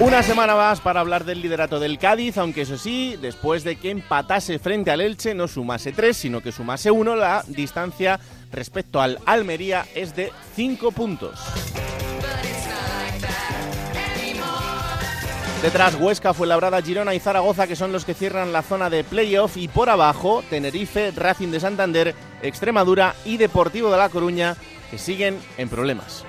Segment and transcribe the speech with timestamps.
[0.00, 3.90] Una semana más para hablar del liderato del Cádiz, aunque eso sí, después de que
[3.90, 8.18] empatase frente al Elche, no sumase tres, sino que sumase uno, la distancia
[8.50, 11.38] respecto al Almería es de cinco puntos.
[15.60, 19.58] Detrás Huesca, Fuenlabrada, Girona y Zaragoza, que son los que cierran la zona de playoff.
[19.58, 24.56] Y por abajo, Tenerife, Racing de Santander, Extremadura y Deportivo de La Coruña,
[24.90, 26.24] que siguen en problemas.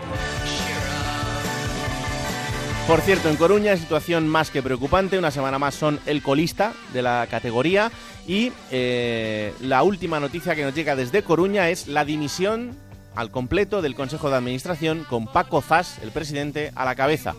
[2.92, 5.18] Por cierto, en Coruña, situación más que preocupante.
[5.18, 7.90] Una semana más son el colista de la categoría.
[8.28, 12.76] Y eh, la última noticia que nos llega desde Coruña es la dimisión
[13.16, 17.34] al completo del Consejo de Administración con Paco Zas, el presidente, a la cabeza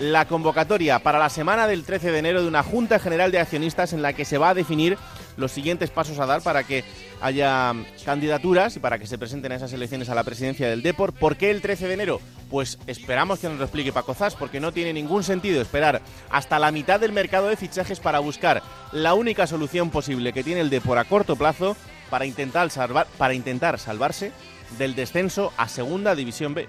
[0.00, 3.92] la convocatoria para la semana del 13 de enero de una Junta General de Accionistas
[3.92, 4.96] en la que se va a definir
[5.38, 6.84] los siguientes pasos a dar para que
[7.22, 7.72] haya
[8.04, 11.16] candidaturas y para que se presenten esas elecciones a la presidencia del Deport.
[11.16, 12.20] ¿Por qué el 13 de enero?
[12.50, 16.58] Pues esperamos que nos lo explique Paco Zas, porque no tiene ningún sentido esperar hasta
[16.58, 20.70] la mitad del mercado de fichajes para buscar la única solución posible que tiene el
[20.70, 21.76] Deport a corto plazo
[22.10, 24.32] para intentar, salvar, para intentar salvarse
[24.76, 26.66] del descenso a Segunda División B.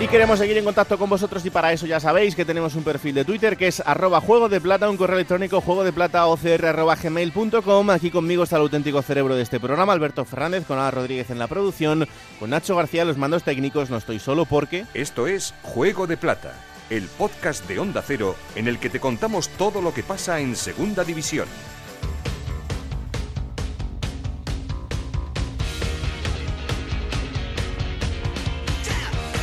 [0.00, 2.82] Y queremos seguir en contacto con vosotros y para eso ya sabéis que tenemos un
[2.82, 6.24] perfil de Twitter que es arroba juego de plata, un correo electrónico juego de plata.
[6.24, 11.38] Aquí conmigo está el auténtico cerebro de este programa, Alberto Fernández, con Ana Rodríguez en
[11.38, 12.08] la producción,
[12.40, 13.88] con Nacho García los mandos técnicos.
[13.88, 14.84] No estoy solo porque...
[14.94, 16.54] Esto es Juego de Plata,
[16.90, 20.56] el podcast de Onda Cero en el que te contamos todo lo que pasa en
[20.56, 21.46] Segunda División.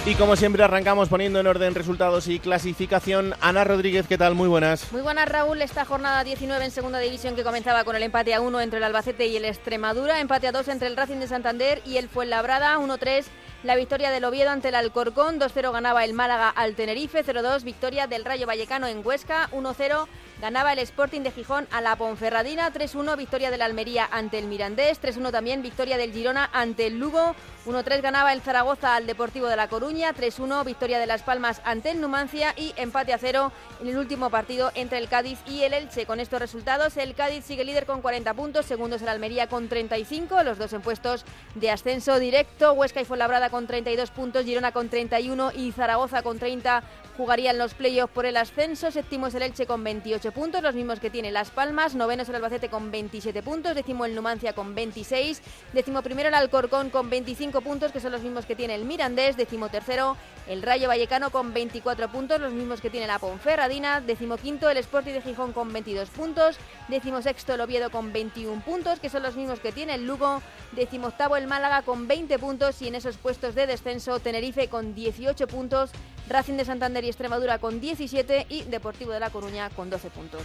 [0.04, 3.36] Y como siempre arrancamos poniendo en orden resultados y clasificación.
[3.40, 4.34] Ana Rodríguez, ¿qué tal?
[4.34, 4.92] Muy buenas.
[4.92, 5.62] Muy buenas, Raúl.
[5.62, 8.84] Esta jornada 19 en segunda división que comenzaba con el empate a 1 entre el
[8.84, 12.80] Albacete y el Extremadura, empate a 2 entre el Racing de Santander y el Fuenlabrada,
[12.80, 13.26] 1-3
[13.64, 18.08] la victoria del Oviedo ante el Alcorcón, 2-0 ganaba el Málaga al Tenerife, 0-2 victoria
[18.08, 20.08] del Rayo Vallecano en Huesca, 1-0
[20.42, 25.00] ganaba el Sporting de Gijón a la Ponferradina, 3-1 victoria del Almería ante el Mirandés,
[25.00, 27.36] 3-1 también victoria del Girona ante el Lugo,
[27.68, 31.92] 1-3 ganaba el Zaragoza al Deportivo de La Coruña, 3-1 victoria de Las Palmas ante
[31.92, 35.76] el Numancia y empate a 0 en el último partido entre el Cádiz y el
[35.76, 36.08] Elche.
[36.08, 39.70] Con estos resultados el Cádiz sigue líder con 40 puntos, segundo es el Almería con
[39.70, 41.24] 35, los dos en puestos
[41.54, 46.40] de ascenso directo, Huesca y Fuenlabrada con 32 puntos, Girona con 31 y Zaragoza con
[46.40, 46.82] 30
[47.18, 48.92] jugarían los playoffs por el ascenso.
[48.92, 51.96] Séptimo es el Elche con 28 puntos, los mismos que tiene Las Palmas.
[51.96, 53.76] Noveno es el Albacete con 27 puntos.
[53.76, 55.42] Décimo el Numancia con 26.
[55.74, 59.38] Décimo primero el Alcorcón con 25 puntos, que son los mismos que tiene el Mirandés.
[59.38, 60.18] Décimo tercero
[60.48, 64.02] el Rayo Vallecano con 24 puntos, los mismos que tiene la Ponferradina.
[64.02, 66.58] Décimo quinto el Sporting de Gijón con 22 puntos.
[66.88, 70.42] Décimo sexto el Oviedo con 21 puntos, que son los mismos que tiene el Lugo.
[70.72, 74.96] Décimo octavo el Málaga con 20 puntos y en esos puestos de descenso Tenerife con
[74.96, 75.92] 18 puntos.
[76.30, 80.42] Racing de Santander Extremadura con 17 y Deportivo de La Coruña con 12 puntos.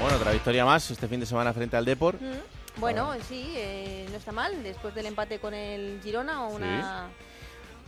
[0.00, 2.20] Bueno, otra victoria más este fin de semana frente al Deport.
[2.20, 4.62] Mm, bueno, sí, eh, no está mal.
[4.62, 7.08] Después del empate con el Girona, una,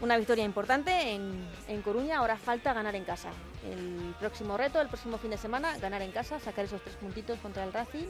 [0.01, 2.19] una victoria importante en, en Coruña.
[2.19, 3.29] Ahora falta ganar en casa.
[3.71, 7.39] El próximo reto, el próximo fin de semana, ganar en casa, sacar esos tres puntitos
[7.39, 8.07] contra el Racing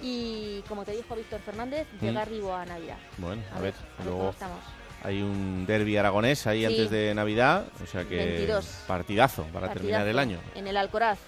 [0.00, 2.98] y, como te dijo Víctor Fernández, llegar vivo a Navidad.
[3.18, 4.58] Bueno, a, A ver, ver, luego estamos.
[5.02, 6.66] Hay un derby aragonés ahí Sí.
[6.66, 8.64] antes de Navidad, o sea que 22.
[8.86, 10.38] partidazo para terminar el año.
[10.54, 11.18] En el Alcoraz.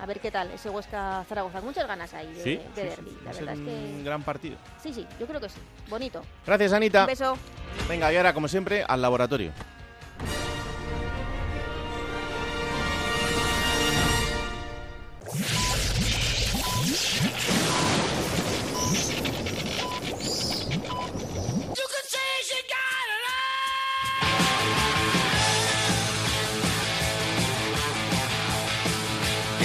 [0.00, 1.60] A ver qué tal, ese Huesca Zaragoza.
[1.60, 3.10] Muchas ganas ahí de, Sí, de sí, derbi.
[3.10, 4.02] sí, va La verdad es un que.
[4.04, 4.56] gran partido.
[4.80, 5.58] Sí, sí, yo creo que sí.
[5.88, 6.22] Bonito.
[6.46, 7.00] Gracias, Anita.
[7.00, 7.36] Un beso.
[7.88, 9.52] Venga, y ahora, como siempre, al laboratorio.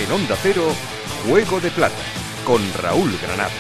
[0.04, 0.64] En Onda Cero,
[1.26, 1.96] Juego de Plata
[2.46, 3.52] con Raúl Granado.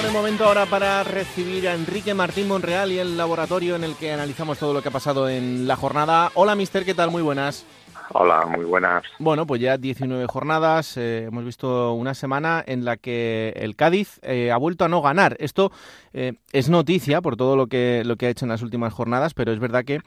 [0.00, 4.12] Buen momento ahora para recibir a Enrique Martín Monreal y el laboratorio en el que
[4.12, 6.32] analizamos todo lo que ha pasado en la jornada.
[6.32, 7.10] Hola, mister, ¿qué tal?
[7.10, 7.66] Muy buenas.
[8.10, 9.02] Hola, muy buenas.
[9.18, 10.96] Bueno, pues ya 19 jornadas.
[10.96, 15.02] Eh, hemos visto una semana en la que el Cádiz eh, ha vuelto a no
[15.02, 15.36] ganar.
[15.40, 15.70] Esto
[16.14, 19.34] eh, es noticia por todo lo que, lo que ha hecho en las últimas jornadas,
[19.34, 20.00] pero es verdad que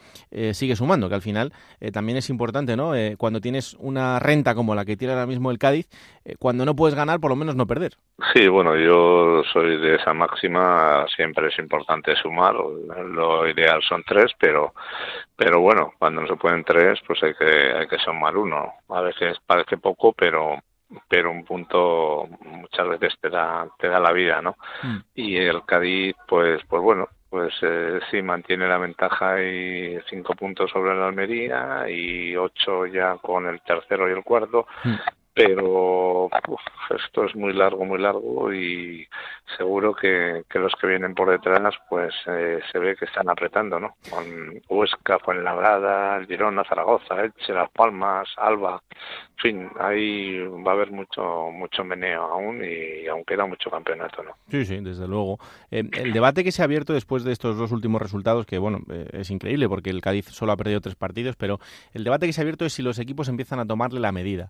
[0.54, 1.54] sigue sumando, que al final
[1.94, 2.94] también es importante, ¿no?
[3.18, 5.88] cuando tienes una renta como la que tiene ahora mismo el Cádiz,
[6.40, 7.94] cuando no puedes ganar, por lo menos no perder.
[8.34, 11.06] Sí, bueno, yo soy de esa máxima.
[11.16, 12.54] Siempre es importante sumar.
[12.56, 14.74] Lo ideal son tres, pero,
[15.44, 18.74] pero bueno, cuando no se pueden tres, pues hay que, hay que sumar uno.
[18.90, 20.60] A veces parece poco, pero
[21.08, 24.56] pero un punto muchas veces te da te da la vida, ¿no?
[24.84, 24.98] Mm.
[25.16, 30.70] Y el Cádiz, pues pues bueno, pues eh, sí mantiene la ventaja y cinco puntos
[30.70, 34.68] sobre la Almería y ocho ya con el tercero y el cuarto.
[34.84, 34.96] Mm
[35.34, 36.30] pero
[36.90, 39.08] esto es muy largo, muy largo y
[39.58, 43.80] seguro que, que los que vienen por detrás pues eh, se ve que están apretando,
[43.80, 43.96] ¿no?
[44.10, 44.26] Con
[44.70, 51.50] Huesca, Fuenlabrada, Girona, Zaragoza, Elche, Las Palmas, Alba, en fin, ahí va a haber mucho
[51.52, 54.32] mucho meneo aún y aún queda mucho campeonato, ¿no?
[54.50, 55.40] Sí, sí, desde luego.
[55.72, 58.80] Eh, el debate que se ha abierto después de estos dos últimos resultados, que bueno,
[58.92, 61.60] eh, es increíble porque el Cádiz solo ha perdido tres partidos, pero
[61.94, 64.50] el debate que se ha abierto es si los equipos empiezan a tomarle la medida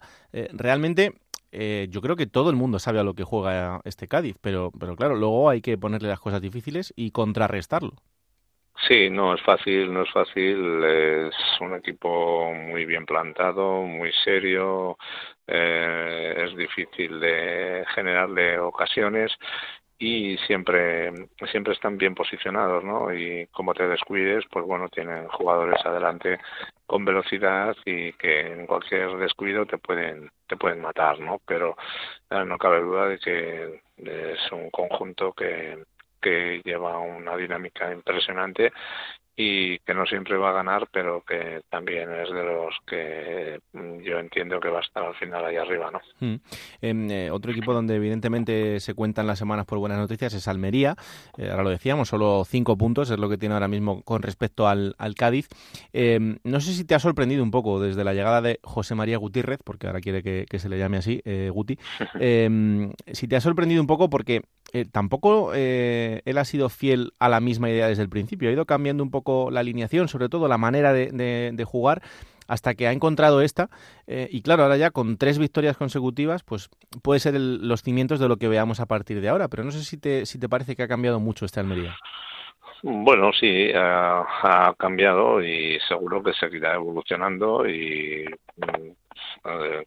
[0.53, 1.13] realmente
[1.51, 4.71] eh, yo creo que todo el mundo sabe a lo que juega este Cádiz, pero,
[4.79, 7.93] pero claro, luego hay que ponerle las cosas difíciles y contrarrestarlo.
[8.87, 10.83] Sí, no es fácil, no es fácil.
[10.83, 14.97] Es un equipo muy bien plantado, muy serio.
[15.45, 19.31] Eh, es difícil de generarle ocasiones
[20.01, 21.13] y siempre
[21.51, 23.13] siempre están bien posicionados, ¿no?
[23.13, 26.39] Y como te descuides, pues bueno, tienen jugadores adelante
[26.87, 31.39] con velocidad y que en cualquier descuido te pueden te pueden matar, ¿no?
[31.45, 31.77] Pero
[32.31, 35.83] no cabe duda de que es un conjunto que
[36.19, 38.73] que lleva una dinámica impresionante
[39.41, 44.01] y que no siempre va a ganar, pero que también es de los que mm,
[44.03, 45.99] yo entiendo que va a estar al final ahí arriba, ¿no?
[46.19, 46.35] Mm.
[46.81, 50.95] Em, eh, otro equipo donde evidentemente se cuentan las semanas por buenas noticias es Almería.
[51.37, 54.67] Eh, ahora lo decíamos, solo cinco puntos es lo que tiene ahora mismo con respecto
[54.67, 55.47] al, al Cádiz.
[55.91, 59.17] Em, no sé si te ha sorprendido un poco desde la llegada de José María
[59.17, 61.77] Gutiérrez, porque ahora quiere que, que se le llame así, eh, Guti.
[62.23, 64.41] Em, si te ha sorprendido un poco porque
[64.91, 69.03] tampoco él ha sido fiel a la misma idea desde el principio, ha ido cambiando
[69.03, 72.01] un poco la alineación, sobre todo la manera de, jugar,
[72.47, 73.69] hasta que ha encontrado esta.
[74.07, 76.69] Eh, y claro, ahora ya con tres victorias consecutivas, pues
[77.01, 79.47] puede ser los cimientos de lo que veamos a partir de ahora.
[79.47, 81.95] Pero no sé si te, si te parece que ha cambiado mucho este Almería.
[82.83, 88.25] Bueno, sí, ha, cambiado y seguro que seguirá evolucionando y
[88.57, 88.89] mm,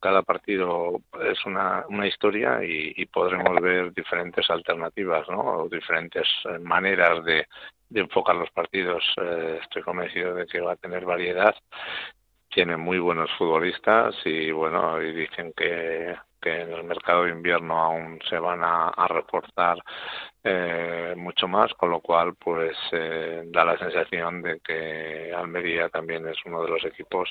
[0.00, 5.69] cada partido es una, una historia y, podremos ver diferentes alternativas, ¿no?
[5.70, 6.26] diferentes
[6.60, 7.46] maneras de,
[7.94, 9.02] de enfocar los partidos.
[9.16, 11.54] Eh, estoy convencido de que va a tener variedad.
[12.48, 17.79] Tiene muy buenos futbolistas y bueno, y dicen que, que en el mercado de invierno
[17.79, 19.79] aún se van a, reforzar
[20.43, 26.29] eh, mucho más, con lo cual pues eh, da la sensación de que Almería también
[26.29, 27.31] es uno de los equipos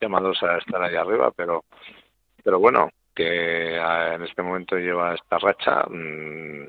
[0.00, 1.64] llamados a estar ahí arriba, pero
[2.42, 5.84] pero bueno, que en este momento lleva esta racha.
[5.88, 6.66] Mm,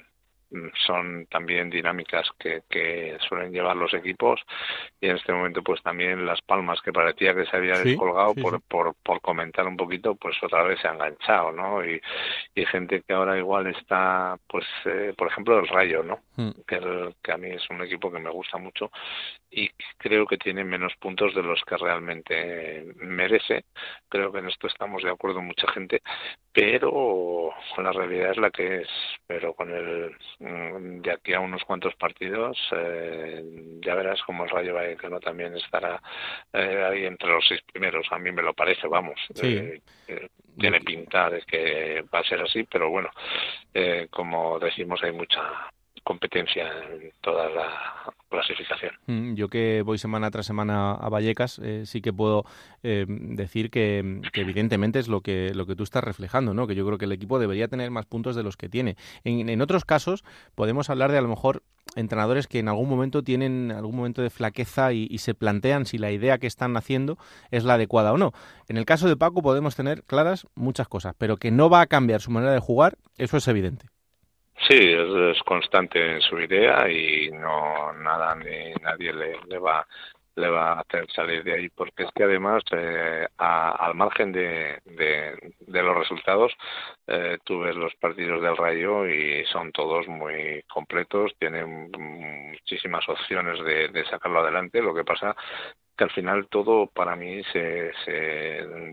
[0.85, 4.41] son también dinámicas que, que, suelen llevar los equipos.
[5.01, 8.61] Y en este momento pues también las palmas que parecía que se había descolgado por,
[8.61, 12.01] por, por comentar un poquito pues otra vez se ha enganchado no y,
[12.53, 16.61] y gente que ahora igual está pues eh, por ejemplo el Rayo no hmm.
[16.67, 18.91] que, el, que a mí es un equipo que me gusta mucho
[19.55, 23.65] y creo que tiene menos puntos de los que realmente merece.
[24.09, 26.01] Creo que en esto estamos de acuerdo mucha gente
[26.51, 28.87] pero la realidad es la que es.
[29.27, 33.41] Pero con el Mm, de aquí a unos cuantos partidos eh,
[33.81, 36.01] ya verás cómo el Rayo Vallecano también estará
[36.51, 38.05] eh, ahí entre los seis primeros.
[38.11, 39.19] A mí me lo parece vamos.
[39.41, 39.81] Eh,
[40.57, 43.09] tiene pinta de que va a ser así pero bueno
[44.11, 45.41] como decimos hay mucha
[46.05, 48.91] competencia en toda la clasificación.
[49.07, 52.45] Mm, yo que voy semana tras semana a Vallecas, eh, sí que puedo
[52.83, 56.67] eh, decir que, evidentemente es lo que, lo que tú estás reflejando, ¿no?
[56.67, 58.95] que yo creo que el equipo debería tener más puntos de los que tiene.
[59.23, 61.63] En, otros casos podemos hablar de a lo mejor
[61.95, 65.97] entrenadores que en algún momento tienen algún momento de flaqueza y, y, se plantean si
[65.97, 67.17] la idea que están haciendo
[67.49, 68.31] es la adecuada o no.
[68.67, 71.87] En el caso de Paco podemos tener claras muchas cosas, pero que no va a
[71.87, 73.87] cambiar su manera de jugar, eso es evidente.
[74.57, 79.85] Sí, es, constante en su idea y no nada ni nadie le, le va
[80.35, 84.79] le va a hacer salir de ahí porque es que además eh, al margen de,
[84.85, 86.51] de, los resultados
[87.07, 93.63] eh, tú ves los partidos del Rayo y son todos muy completos tienen muchísimas opciones
[93.63, 95.35] de, de sacarlo adelante lo que pasa
[95.97, 98.11] que al final todo para mí se, se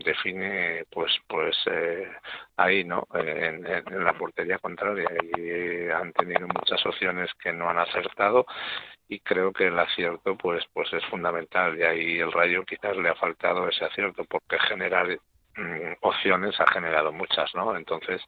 [0.05, 2.07] define pues pues eh,
[2.57, 3.63] ahí no en,
[4.03, 5.09] la portería contraria.
[5.37, 8.45] Y han tenido muchas opciones que no han acertado
[9.07, 11.77] y creo que el acierto pues pues es fundamental.
[11.77, 15.17] Y ahí el Rayo quizás le ha faltado ese acierto porque generar
[16.01, 17.75] opciones ha generado muchas, ¿no?
[17.77, 18.21] Entonces,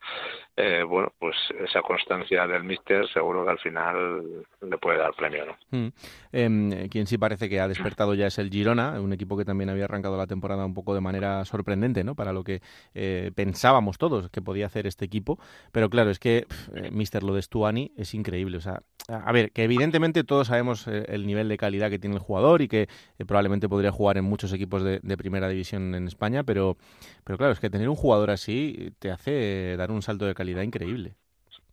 [0.56, 5.46] eh, bueno, pues esa constancia del míster seguro que al final le puede dar premio,
[5.46, 5.58] ¿no?
[5.72, 5.88] Mm.
[6.32, 9.70] Em, quien sí parece que ha despertado ya es el Girona, un equipo que también
[9.70, 12.16] había arrancado la temporada un poco de manera sorprendente, ¿no?
[12.16, 12.62] Para lo que
[12.94, 15.40] eh, pensábamos todos que podía hacer este equipo,
[15.72, 19.52] pero claro, es que eh, míster lo de Stuani es increíble, o sea, a ver,
[19.52, 22.88] que evidentemente todos sabemos el nivel de calidad que tiene el jugador y que
[23.28, 26.78] probablemente podría jugar en muchos equipos de primera división en España, pero
[27.26, 30.62] pero claro, es que tener un jugador así te hace dar un salto de calidad
[30.62, 31.18] increíble.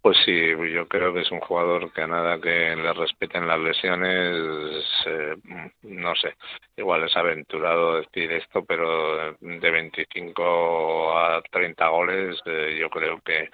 [0.03, 0.33] Pues sí,
[0.75, 5.37] yo creo que es un jugador que a nada que le respeten las lesiones, eh,
[5.83, 6.35] no sé,
[6.83, 13.51] igual es aventurado decir esto, pero de 25 a 30 goles eh, yo creo que,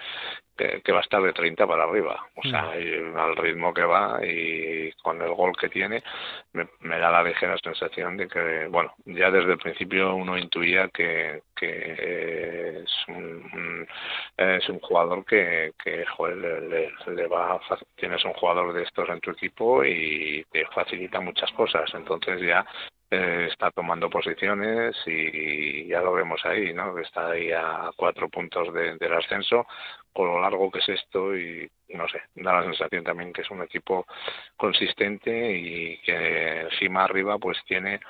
[0.56, 2.26] que, va a estar de 30 para arriba.
[2.34, 3.16] O sea, mm.
[3.16, 6.02] al ritmo que va y con el gol que tiene,
[6.52, 11.42] me, da la ligera sensación de que, bueno, ya desde el principio uno intuía que,
[11.54, 13.86] que es, un,
[14.36, 17.60] es un jugador que, que joder, le, le, va
[17.96, 21.92] tienes un jugador de estos en tu equipo y te facilita muchas cosas.
[21.94, 22.64] Entonces ya
[23.10, 26.94] eh, está tomando posiciones y ya lo vemos ahí, ¿no?
[26.94, 29.66] Que está ahí a cuatro puntos del ascenso,
[30.12, 33.50] con lo largo que es esto y no sé, da la sensación también que es
[33.50, 34.06] un equipo
[34.56, 38.00] consistente y que encima arriba pues tiene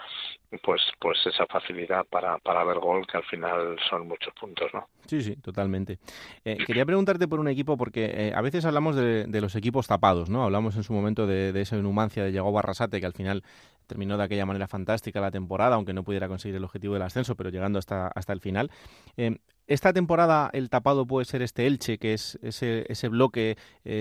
[0.62, 4.88] pues pues esa facilidad para, para ver gol que al final son muchos puntos, ¿no?
[5.06, 5.98] Sí, sí, totalmente.
[6.44, 10.30] Eh, quería preguntarte por un equipo porque eh, a veces hablamos de, los equipos tapados,
[10.30, 10.44] ¿no?
[10.44, 13.42] Hablamos en su momento de, de esa Numancia de Yago Barrasate que al final
[13.86, 17.36] terminó de aquella manera fantástica la temporada, aunque no pudiera conseguir el objetivo del ascenso,
[17.36, 18.70] pero llegando hasta, hasta el final.
[19.16, 23.58] Eh, esta temporada el tapado puede ser este Elche, que es ese, ese bloque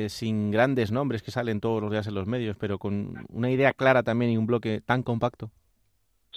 [0.08, 3.74] sin grandes nombres que salen todos los días en los medios, pero con una idea
[3.74, 5.52] clara también y un bloque tan compacto.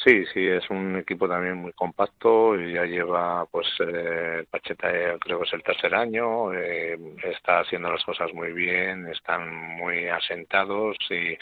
[0.02, 5.19] Sí, sí, es un equipo también muy compacto y ya lleva, pues, eh, Pacheta eh,
[5.21, 10.09] creo que es el tercer año, eh, está haciendo las cosas muy bien, están muy
[10.09, 11.37] asentados y,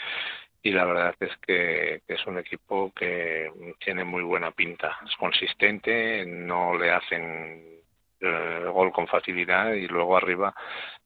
[0.61, 3.49] y la verdad es que, es un equipo que
[3.79, 7.81] tiene muy buena pinta, es consistente, no le hacen
[8.19, 10.53] eh, gol con facilidad y luego arriba,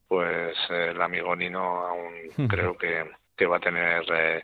[0.07, 2.13] pues el amigo Nino aún
[2.49, 3.05] creo que
[3.35, 4.43] que va a tener eh,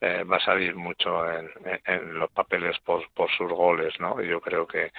[0.00, 1.50] eh, va a salir mucho en,
[1.84, 4.92] en, los papeles por, por sus goles no yo creo que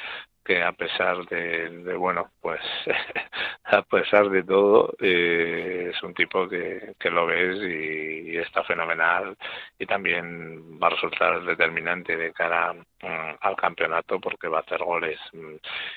[0.44, 2.62] que a pesar de, de bueno pues
[3.66, 9.36] a pesar de todo eh, es un tipo que, que lo ves y, está fenomenal.
[9.78, 14.80] Y también va a resultar determinante de cara mm, al campeonato porque va a hacer
[14.84, 15.20] goles.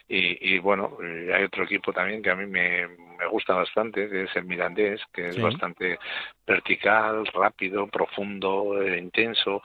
[0.08, 0.98] Y, y bueno
[1.34, 5.00] hay otro equipo también que a mí me, me gusta bastante que es el Mirandés
[5.12, 5.98] que es bastante
[6.46, 9.62] vertical rápido profundo eh, intenso.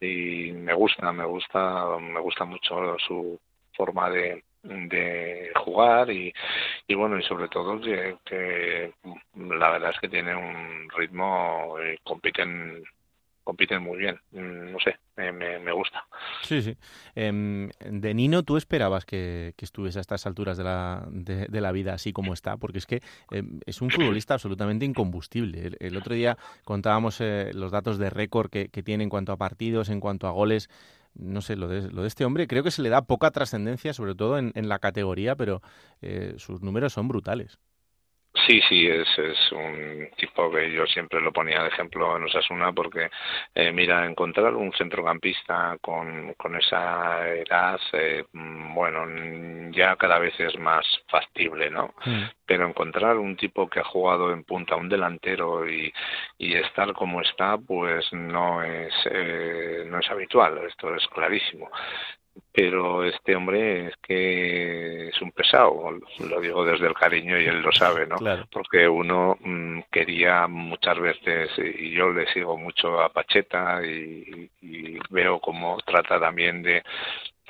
[0.00, 3.38] Y me gusta me gusta me gusta mucho su
[3.80, 4.42] forma de,
[5.64, 6.34] jugar y,
[6.94, 8.92] bueno y sobre todo que,
[9.34, 12.84] la verdad es que tiene un ritmo y compiten
[13.42, 14.20] compiten muy bien.
[14.32, 16.04] No sé me, me, gusta.
[16.42, 16.76] Sí sí.
[17.14, 21.72] Em, de Nino tú esperabas que, que, estuviese a estas alturas de la, de, la
[21.72, 25.72] vida así como está porque es que em, es un futbolista absolutamente incombustible.
[25.80, 29.88] El, otro día contábamos eh, los datos de récord que tiene en cuanto a partidos
[29.88, 30.68] en cuanto a goles
[31.20, 33.94] no sé, lo de, lo de este hombre creo que se le da poca trascendencia,
[33.94, 35.62] sobre todo en, en la categoría, pero
[36.02, 37.58] eh, sus números son brutales.
[38.32, 42.72] Sí, sí, es, es un tipo que yo siempre lo ponía de ejemplo en Osasuna
[42.72, 43.10] porque,
[43.54, 50.38] eh, mira, encontrar un centrocampista con, con esa edad, eh, mm, bueno, ya cada vez
[50.38, 51.92] es más factible, ¿no?
[52.04, 52.22] Mm.
[52.46, 55.92] Pero encontrar un tipo que ha jugado en punta, un delantero y,
[56.38, 61.68] y estar como está, pues no es, eh, no es habitual, esto es clarísimo
[62.52, 67.60] pero este hombre es que es un pesado, lo digo desde el cariño y él
[67.60, 68.16] lo sabe, ¿no?
[68.50, 74.98] Porque uno mm, quería muchas veces, y yo le sigo mucho a Pacheta y, y
[75.10, 76.82] veo cómo trata también de,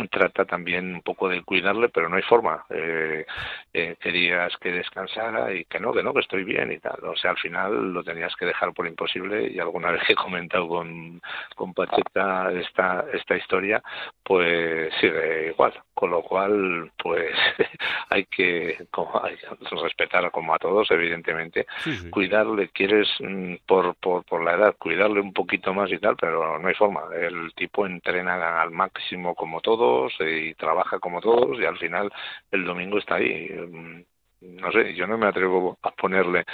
[0.09, 2.65] trata también un poco de cuidarle, pero no hay forma.
[2.71, 3.25] Eh,
[3.73, 7.05] eh, querías que descansara y que no, que no, que estoy bien y tal.
[7.05, 10.69] O sea, al final lo tenías que dejar por imposible y alguna vez he comentado
[10.69, 11.21] con,
[11.55, 13.83] con Pacheta esta, esta historia,
[14.23, 15.73] pues sigue igual.
[15.95, 17.35] Con lo cual, pues
[18.09, 21.67] hay que, como, hay que respetar como a todos, evidentemente,
[22.11, 26.59] cuidarle, quieres mm, por, por, por la edad, cuidarle un poquito más y tal, pero
[26.59, 27.03] no hay forma.
[27.15, 29.90] El tipo entrena al máximo como todo
[30.21, 32.11] y trabaja como todos y al final
[32.51, 33.49] el domingo está ahí.
[33.49, 34.03] Mm,
[34.41, 36.45] no sé, yo no me atrevo a ponerle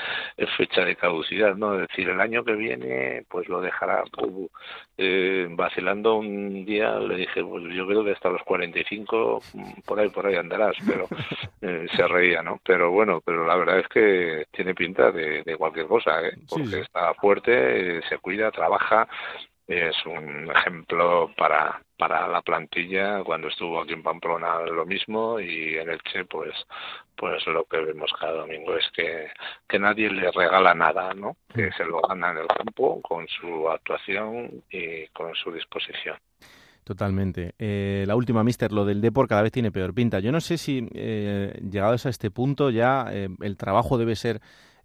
[0.56, 1.74] fecha de caducidad, ¿no?
[1.74, 4.02] Es decir, el año que viene, pues lo dejará
[4.96, 10.00] eh, vacilando un día, le dije, pues yo creo que hasta los 45, mm, por
[10.00, 11.06] ahí, por ahí andarás, pero
[11.62, 12.60] eh, se reía, ¿no?
[12.64, 16.32] Pero bueno, pero la verdad es que tiene pinta de, cualquier cosa, ¿eh?
[16.48, 19.06] Porque está fuerte, se cuida, trabaja,
[19.66, 25.76] es un ejemplo para, para la plantilla cuando estuvo aquí en Pamplona lo mismo y
[25.76, 26.54] en Elche pues
[27.16, 29.28] pues lo que vemos cada domingo es que,
[29.68, 33.68] que nadie le regala nada no que se lo gana en el campo con su
[33.68, 36.16] actuación y con su disposición
[36.86, 37.52] Totalmente.
[37.58, 40.20] Eh, la última, Mister, lo del Depor cada vez tiene peor pinta.
[40.20, 44.40] Yo no sé si, eh, llegados a este punto, ya eh, el trabajo debe ser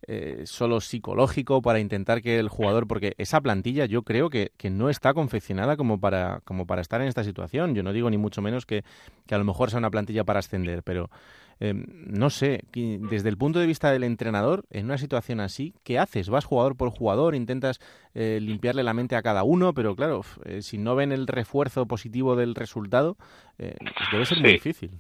[0.08, 4.72] eh, solo psicológico para intentar que el jugador, porque esa plantilla yo creo que, que,
[4.72, 7.76] no está confeccionada como para, como para estar en esta situación.
[7.76, 8.84] Yo no digo ni mucho menos que,
[9.28, 11.12] que a lo mejor sea una plantilla para ascender, pero
[11.60, 16.00] eh, no sé, desde el punto de vista del entrenador, en una situación así, ¿qué
[16.00, 16.30] haces?
[16.30, 17.36] ¿Vas jugador por jugador?
[17.36, 17.80] ¿Intentas
[18.16, 19.74] eh, limpiarle la mente a cada uno?
[19.76, 20.22] Pero claro,
[20.62, 23.18] si no ven el refuerzo positivo del resultado,
[23.58, 25.00] debe ser muy difícil.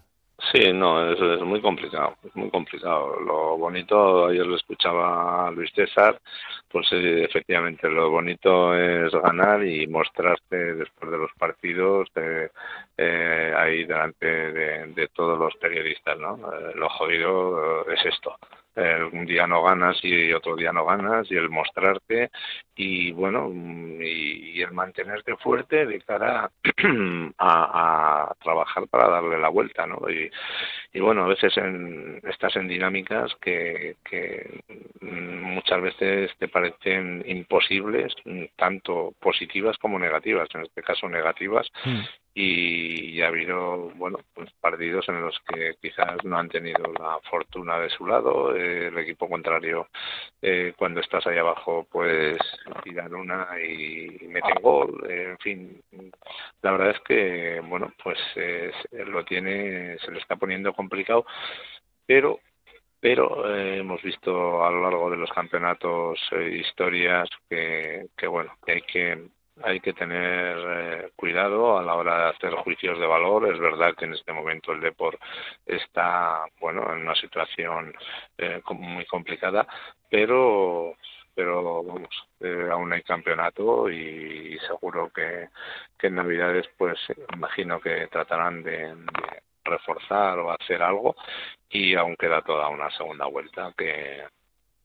[0.50, 3.20] Sí, no, es, es, muy complicado, es muy complicado.
[3.20, 6.20] Lo bonito, ayer lo escuchaba Luis César,
[6.70, 12.50] pues eh, efectivamente lo bonito es ganar y mostrarte después de los partidos eh,
[12.98, 16.36] eh, ahí delante de, de, todos los periodistas, ¿no?
[16.36, 18.36] Eh, lo jodido es esto,
[18.76, 22.32] un día no ganas y otro día no ganas y el mostrarte
[22.76, 26.52] y bueno y, el mantenerte fuerte de cara
[27.38, 30.32] a, a, trabajar para darle la vuelta no y,
[30.94, 34.62] y bueno a veces en, estás en dinámicas que, que
[35.02, 38.14] muchas veces te parecen imposibles
[38.56, 42.02] tanto positivas como negativas en este caso negativas mm
[42.34, 47.80] y, ha habido bueno pues partidos en los que quizás no han tenido la fortuna
[47.80, 48.56] de su lado.
[48.56, 49.88] Eh, el equipo contrario
[50.42, 52.38] eh, cuando estás ahí abajo pues
[52.84, 55.06] tiran una y meten gol.
[55.10, 55.82] En fin
[56.62, 58.18] la verdad es que bueno pues
[58.92, 61.26] lo tiene se le está poniendo complicado
[62.06, 62.40] pero
[63.00, 66.20] pero eh, hemos visto a lo largo de los campeonatos
[66.54, 69.32] historias que, que bueno que hay que
[69.64, 73.52] hay que tener eh, cuidado a la hora de hacer juicios de valor.
[73.52, 75.18] Es verdad que en este momento el Depor
[75.66, 77.94] está, bueno, en una situación
[78.38, 79.68] eh, muy complicada,
[80.10, 80.96] pero
[81.34, 82.10] pero vamos,
[82.42, 85.48] eh, aún hay campeonato y, seguro que,
[86.02, 87.00] en Navidades pues
[87.34, 91.16] imagino que tratarán de, de reforzar o hacer algo
[91.70, 94.24] y aún queda toda una segunda vuelta que,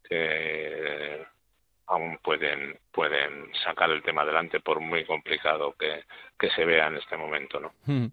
[0.08, 1.26] que
[1.87, 6.05] aún pueden pueden sacar el tema adelante por muy complicado que,
[6.38, 7.72] que se vea en este momento, ¿no?
[7.85, 8.07] Hmm.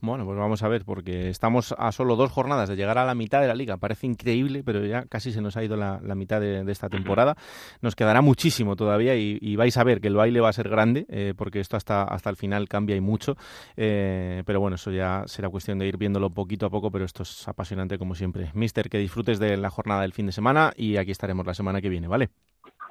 [0.00, 3.14] Bueno, pues vamos a ver, porque estamos a solo dos jornadas de llegar a la
[3.14, 3.78] mitad de la liga.
[3.78, 7.34] Parece increíble, pero ya casi se nos ha ido la, mitad de, esta temporada.
[7.80, 11.06] Nos quedará muchísimo todavía y, vais a ver que el baile va a ser grande,
[11.08, 13.36] eh, porque esto hasta, hasta el final cambia y mucho.
[13.76, 17.22] Eh, pero bueno, eso ya será cuestión de ir viéndolo poquito a poco, pero esto
[17.22, 18.50] es apasionante como siempre.
[18.52, 21.80] Mister, que disfrutes de la jornada del fin de semana y aquí estaremos la semana
[21.80, 22.28] que viene, ¿vale?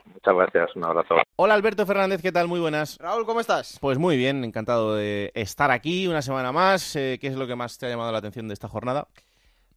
[0.05, 1.15] Muchas gracias, un abrazo.
[1.35, 2.47] Hola Alberto Fernández, ¿qué tal?
[2.47, 2.97] Muy buenas.
[2.99, 3.77] Raúl, ¿cómo estás?
[3.81, 6.95] Pues muy bien, encantado de estar aquí una semana más.
[6.95, 9.07] Eh, ¿Qué es lo que más te ha llamado la atención de esta jornada?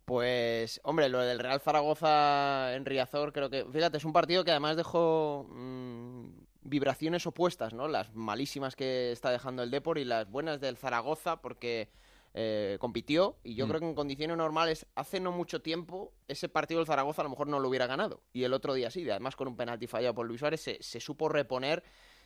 [0.04, 4.52] Pues, hombre, lo del Real Zaragoza en Riazor, creo que, fíjate, es un partido que
[4.52, 6.30] además dejó mm,
[6.62, 7.88] vibraciones opuestas, ¿no?
[7.88, 11.90] Las malísimas que está dejando el Depor y las buenas del Zaragoza, porque
[12.34, 13.68] eh, compitió y yo mm.
[13.68, 17.30] creo que en condiciones normales hace no mucho tiempo ese partido del Zaragoza a lo
[17.30, 20.14] mejor no lo hubiera ganado y el otro día sí, además con un penalti fallado
[20.14, 21.82] por Luis Suárez se, supo reponer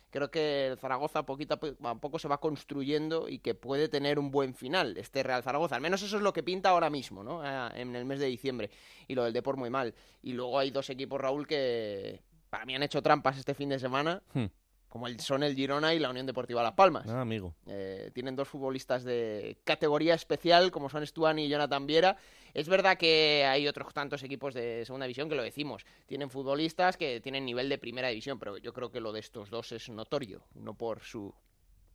[0.09, 4.29] creo que el Zaragoza poquito a poco se va construyendo y que puede tener un
[4.29, 5.75] buen final este Real Zaragoza.
[5.75, 7.43] Al menos eso es lo que pinta ahora mismo, ¿no?
[7.73, 8.69] En el mes de diciembre.
[9.07, 9.95] Y lo del Depor muy mal.
[10.21, 13.79] Y luego hay dos equipos, Raúl, que para mí han hecho trampas este fin de
[13.79, 14.21] semana.
[14.35, 14.45] Hmm
[14.93, 17.09] como el, son el Girona y la Unión Deportiva Las Palmas.
[17.09, 17.55] Ah, amigo.
[17.65, 22.15] Eh, tienen dos futbolistas de categoría especial, como son Stuani y Jonathan Viera.
[22.53, 25.83] Es verdad que hay otros tantos equipos de segunda división que lo decimos.
[26.05, 29.49] Tienen futbolistas que tienen nivel de primera división, pero yo creo que lo de estos
[29.49, 30.43] dos es notorio.
[30.53, 31.33] Uno por su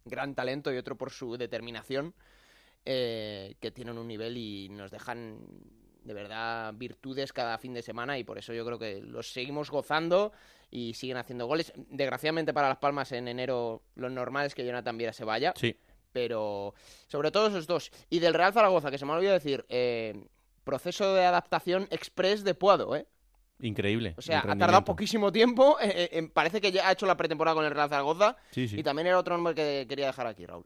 [0.04, 2.14] gran talento y otro por su determinación.
[2.84, 5.38] eh, que tienen un nivel y nos dejan
[6.08, 9.70] de verdad virtudes cada fin de semana y por eso yo creo que los seguimos
[9.70, 10.32] gozando
[10.70, 11.72] y siguen haciendo goles.
[11.76, 15.52] Desgraciadamente para Las Palmas en enero lo normal es que Jonathan Viera se vaya.
[15.54, 15.76] Sí.
[16.12, 16.74] Pero
[17.06, 17.92] sobre todo esos dos.
[18.08, 20.24] Y del Real Zaragoza, que se me ha olvidado decir, eh,
[20.64, 23.06] proceso de adaptación express de Puado, ¿eh?
[23.60, 24.14] Increíble.
[24.16, 25.76] O sea, ha tardado poquísimo tiempo.
[25.82, 28.36] eh, eh, parece que ya ha hecho la pretemporada con el Real Zaragoza.
[28.50, 28.80] Sí, sí.
[28.80, 30.64] Y también era otro nombre que quería dejar aquí, Raúl.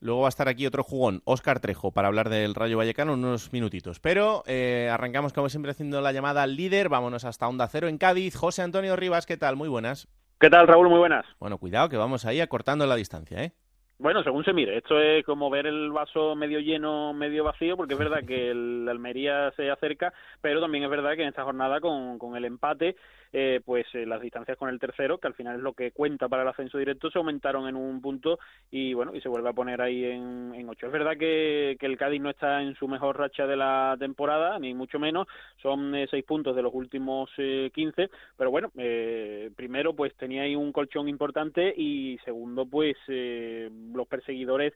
[0.00, 3.24] Luego va a estar aquí otro jugón, Óscar Trejo, para hablar del Rayo Vallecano en
[3.24, 3.98] unos minutitos.
[3.98, 6.88] Pero eh, arrancamos, como siempre, haciendo la llamada al líder.
[6.88, 8.36] Vámonos hasta Onda Cero en Cádiz.
[8.36, 9.56] José Antonio Rivas, ¿qué tal?
[9.56, 10.06] Muy buenas.
[10.38, 10.88] ¿Qué tal, Raúl?
[10.88, 11.26] Muy buenas.
[11.40, 13.52] Bueno, cuidado, que vamos ahí acortando la distancia, ¿eh?
[14.00, 17.94] Bueno, según se mire, esto es como ver el vaso medio lleno, medio vacío, porque
[17.94, 21.80] es verdad que el Almería se acerca, pero también es verdad que en esta jornada
[21.80, 22.94] con, con el empate,
[23.32, 26.28] eh, pues eh, las distancias con el tercero, que al final es lo que cuenta
[26.28, 28.38] para el ascenso directo, se aumentaron en un punto
[28.70, 30.86] y bueno, y se vuelve a poner ahí en, en ocho.
[30.86, 34.58] Es verdad que, que el Cádiz no está en su mejor racha de la temporada,
[34.58, 35.26] ni mucho menos,
[35.62, 40.42] son eh, seis puntos de los últimos eh, 15, pero bueno, eh, primero pues tenía
[40.42, 44.72] ahí un colchón importante y segundo pues eh, los perseguidores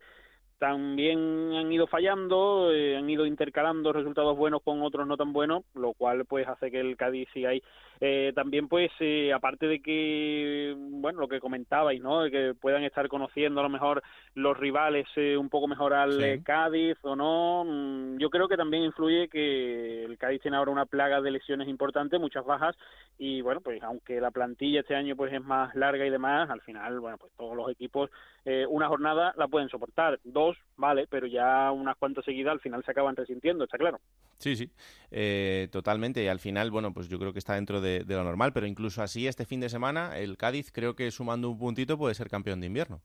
[0.59, 1.19] también
[1.55, 6.25] han ido fallando, han ido intercalando resultados buenos con otros no tan buenos, lo cual
[6.25, 7.61] pues hace que el Cádiz siga ahí.
[8.05, 12.23] Eh, también pues eh, aparte de que, bueno, lo que comentabais, ¿no?
[12.23, 14.03] De que puedan estar conociendo a lo mejor
[14.35, 16.25] los rivales eh, un poco mejor al Sí.
[16.25, 20.73] eh, Cádiz o no, mm, yo creo que también influye que el Cádiz tiene ahora
[20.73, 22.75] una plaga de lesiones importantes, muchas bajas
[23.19, 26.61] y bueno, pues aunque la plantilla este año pues es más larga y demás, al
[26.62, 28.11] final, bueno, pues todos los equipos
[28.45, 32.85] eh, una jornada la pueden soportar, dos, vale, pero ya unas cuantas seguidas al final
[32.85, 34.01] se acaban resintiendo, está claro.
[34.38, 34.69] Sí, sí,
[35.12, 36.25] eh, totalmente.
[36.25, 38.66] Y al final, bueno, pues yo creo que está dentro de, de lo normal, pero
[38.66, 42.28] incluso así este fin de semana, el Cádiz creo que sumando un puntito puede ser
[42.28, 43.00] campeón de invierno.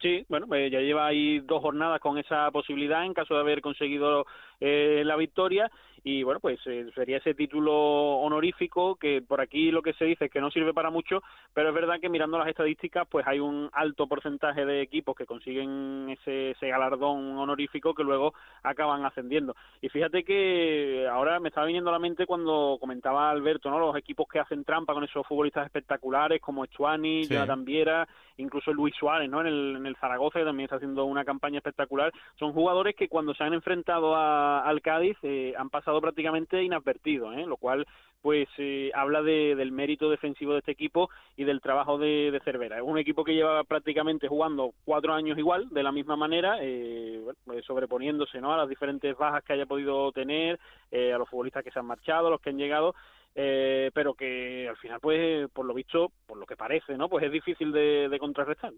[0.00, 3.60] Sí, bueno, eh, ya lleva ahí dos jornadas con esa posibilidad en caso de haber
[3.60, 4.24] conseguido
[4.58, 5.70] eh, la victoria
[6.04, 10.26] y bueno, pues eh, sería ese título honorífico que por aquí lo que se dice
[10.26, 13.40] es que no sirve para mucho, pero es verdad que mirando las estadísticas pues hay
[13.40, 19.54] un alto porcentaje de equipos que consiguen ese, ese galardón honorífico que luego acaban ascendiendo.
[19.80, 23.78] Y fíjate que ahora me estaba viniendo a la mente cuando comentaba Alberto, ¿no?
[23.78, 27.34] Los equipos que hacen trampa con esos futbolistas espectaculares como Estuani, Sí.
[27.34, 29.40] Jonathan Viera, incluso Luis Suárez, ¿no?
[29.40, 32.12] En el, en el Zaragoza, que también está haciendo una campaña espectacular.
[32.38, 37.34] Son jugadores que cuando se han enfrentado a- al Cádiz eh, han pasado prácticamente inadvertidos,
[37.36, 37.46] ¿eh?
[37.46, 37.86] Lo cual,
[38.20, 42.76] pues, eh, habla de- del mérito defensivo de este equipo y del trabajo de, Cervera.
[42.76, 47.20] Es un equipo que lleva prácticamente jugando cuatro años igual, de la misma manera, eh,
[47.44, 48.52] pues, sobreponiéndose, ¿no?
[48.52, 50.58] A las diferentes bajas que haya podido tener,
[50.90, 52.94] eh, a los futbolistas que se han marchado, a los que han llegado,
[53.34, 57.08] eh, pero que al final, pues, por lo visto, por lo que parece, ¿no?
[57.08, 58.72] Pues es difícil de, de contrarrestar.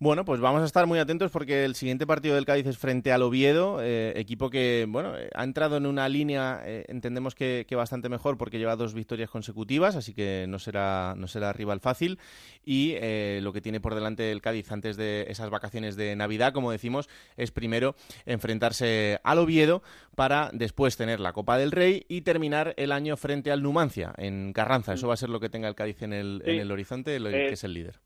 [0.00, 3.10] Bueno, pues vamos a estar muy atentos porque el siguiente partido del Cádiz es frente
[3.10, 7.66] al Oviedo, eh, equipo que, bueno, eh, ha entrado en una línea, eh, entendemos que,
[7.68, 11.80] que bastante mejor porque lleva dos victorias consecutivas, así que no será, no será rival
[11.80, 12.20] fácil.
[12.64, 16.52] Y eh, lo que tiene por delante el Cádiz antes de esas vacaciones de Navidad,
[16.52, 19.82] como decimos, es primero enfrentarse al Oviedo
[20.14, 24.52] para después tener la Copa del Rey y terminar el año frente al Numancia en
[24.52, 24.92] Carranza.
[24.94, 27.24] Eso va a ser lo que tenga el Cádiz en el, en el horizonte, el-
[27.48, 27.98] que es el líder.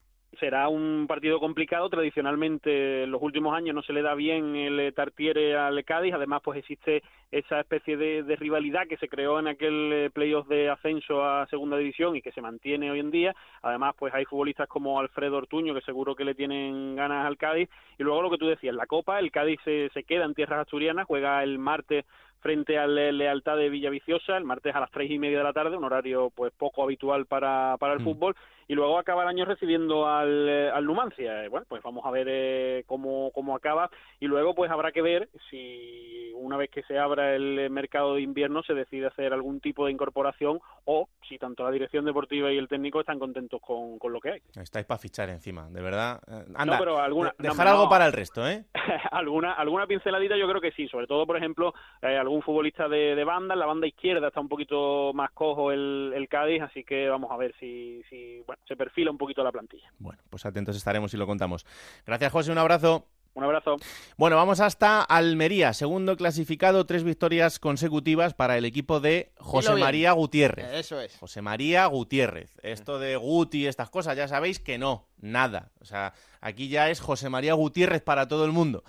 [0.42, 1.88] Será un partido complicado.
[1.88, 6.14] Tradicionalmente, en los últimos años no se le da bien el Tartiere al Cádiz.
[6.14, 10.48] Además, pues existe esa especie de, de rivalidad que se creó en aquel eh, playoff
[10.48, 13.36] de ascenso a segunda división y que se mantiene hoy en día.
[13.62, 17.70] Además, pues hay futbolistas como Alfredo Ortuño que seguro que le tienen ganas al Cádiz.
[17.96, 20.62] Y luego lo que tú decías, la Copa, el Cádiz se, se queda en tierras
[20.62, 22.04] asturianas, juega el martes
[22.42, 25.52] frente al eh, Lealtad de Villaviciosa, el martes a las tres y media de la
[25.52, 28.04] tarde, un horario pues poco habitual para, para el Mm.
[28.04, 28.36] fútbol,
[28.68, 31.44] y luego acaba el año recibiendo al, eh, al Numancia.
[31.44, 35.02] Eh, Bueno, pues vamos a ver eh, cómo, cómo acaba, y luego pues habrá que
[35.02, 39.60] ver si una vez que se abra el mercado de invierno se decide hacer algún
[39.60, 43.98] tipo de incorporación o si tanto la dirección deportiva y el técnico están contentos con,
[43.98, 44.40] con lo que hay.
[44.60, 46.20] Estáis para fichar encima, de verdad.
[46.56, 47.30] Anda, no, pero alguna...
[47.38, 48.64] de- no, dejar no, algo para el resto, ¿eh?
[49.12, 53.14] alguna alguna pinceladita yo creo que sí sobre todo por ejemplo eh, algún futbolista de,
[53.14, 56.82] de banda en la banda izquierda está un poquito más cojo el, el Cádiz así
[56.82, 60.46] que vamos a ver si, si bueno, se perfila un poquito la plantilla Bueno, pues
[60.46, 61.66] atentos estaremos y lo contamos.
[62.06, 63.06] Gracias, José, un abrazo.
[63.34, 63.76] un abrazo
[64.16, 69.74] Bueno, vamos hasta Almería, segundo clasificado, tres victorias consecutivas para el equipo de José.
[69.74, 70.72] María Gutiérrez.
[70.72, 71.18] Eso es.
[71.18, 72.56] José María Gutiérrez.
[72.62, 75.70] Esto de Guti, estas cosas, ya sabéis que no, nada.
[75.80, 78.84] O sea, aquí ya es José María Gutiérrez para todo el mundo.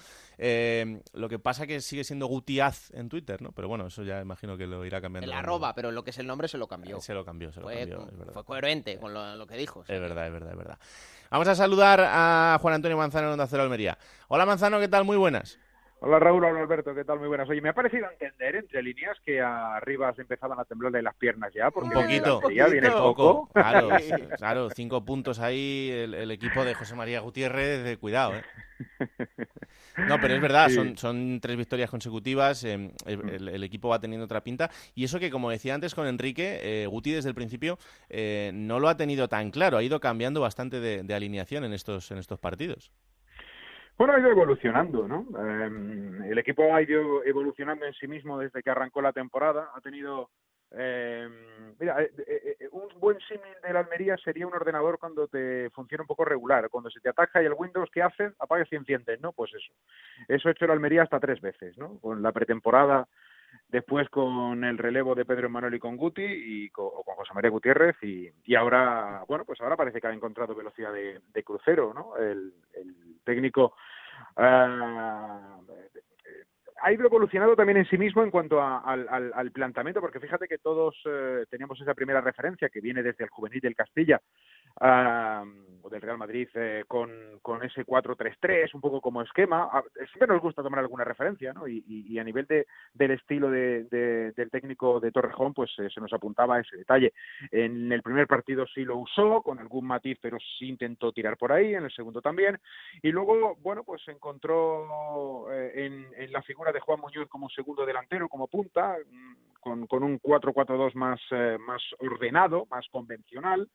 [0.46, 3.54] Eh, lo que pasa que sigue siendo Gutiaz en Twitter, ¿no?
[3.54, 5.32] Pero bueno, eso ya imagino que lo irá cambiando.
[5.32, 7.00] El arroba, pero lo que es el nombre se lo cambió.
[7.00, 8.34] Se lo cambió, se lo Fue, cambió, es verdad.
[8.34, 9.80] fue coherente con lo, lo que dijo.
[9.80, 10.78] o sea Es verdad, es verdad, es verdad.
[11.32, 13.98] Vamos a saludar a Juan Antonio Manzano en Onda Cero Almería.
[14.28, 15.06] Hola Manzano, ¿qué tal?
[15.06, 15.58] Muy buenas.
[16.06, 17.18] Hola Raúl, hola Alberto, ¿qué tal?
[17.18, 17.48] Muy buenas.
[17.48, 21.54] Oye, me ha parecido entender entre líneas que arriba se empezaban a temblarle las piernas
[21.54, 21.70] ya.
[21.74, 22.42] un poquito.
[22.50, 23.48] Ya viene poco.
[23.54, 23.88] Claro,
[24.38, 28.44] claro, cinco puntos ahí el, equipo de José María Gutiérrez, de cuidado, ¿eh?
[30.10, 34.44] No, pero es verdad, son, son tres victorias consecutivas, eh, el, equipo va teniendo otra
[34.44, 34.70] pinta.
[34.96, 38.82] Y eso que, como decía antes con Enrique, eh, Guti desde el principio eh, no
[38.82, 42.40] lo ha tenido tan claro, ha ido cambiando bastante de, alineación en estos, en estos
[42.40, 42.92] partidos.
[43.98, 45.28] Bueno, ha ido evolucionando, ¿no?
[45.40, 49.70] Em, el equipo ha ido evolucionando en sí mismo desde que arrancó la temporada.
[49.76, 50.30] Ha tenido
[50.76, 51.30] eh,
[51.80, 55.70] mira, eh, eh, eh, un buen símil de la Almería sería un ordenador cuando te
[55.70, 56.70] funciona un poco regular.
[56.70, 58.34] Cuando se te ataca y el Windows, ¿qué haces?
[58.40, 59.34] Apagues y enciendes, ¿no?
[59.34, 59.72] Pues eso.
[60.28, 62.00] Eso ha hecho la Almería hasta tres veces, ¿no?
[62.00, 63.08] Con la pretemporada,
[63.68, 67.52] después con el relevo de Pedro Manuel y con Guti, y con, con José María
[67.52, 72.18] Gutiérrez, y, ahora, bueno, pues ahora parece que ha encontrado velocidad de, crucero, ¿no?
[72.18, 73.76] El, el técnico...
[74.38, 75.64] Uh,
[76.84, 80.96] ha ido evolucionando también en sí mismo en cuanto al, planteamiento, porque fíjate que todos
[81.06, 84.22] eh, teníamos esa primera referencia que viene desde el juvenil del Castilla
[84.82, 85.46] o
[85.94, 89.70] del Real Madrid eh, con, ese 4-3-3, un poco como esquema.
[90.10, 91.68] siempre nos gusta tomar alguna referencia, ¿no?
[91.68, 93.84] Y, a nivel de, del estilo de,
[94.36, 97.14] del técnico de Torrejón, pues eh, se nos apuntaba ese detalle.
[97.52, 101.52] En el primer partido sí lo usó, con algún matiz, pero sí intentó tirar por
[101.52, 102.60] ahí, en el segundo también.
[103.02, 107.86] Y luego, bueno, pues se encontró en, en la figura de Juan Muñoz como segundo
[107.86, 113.70] delantero, como punta, mm, con, con un 4-4-2 más, eh, más ordenado, más convencional,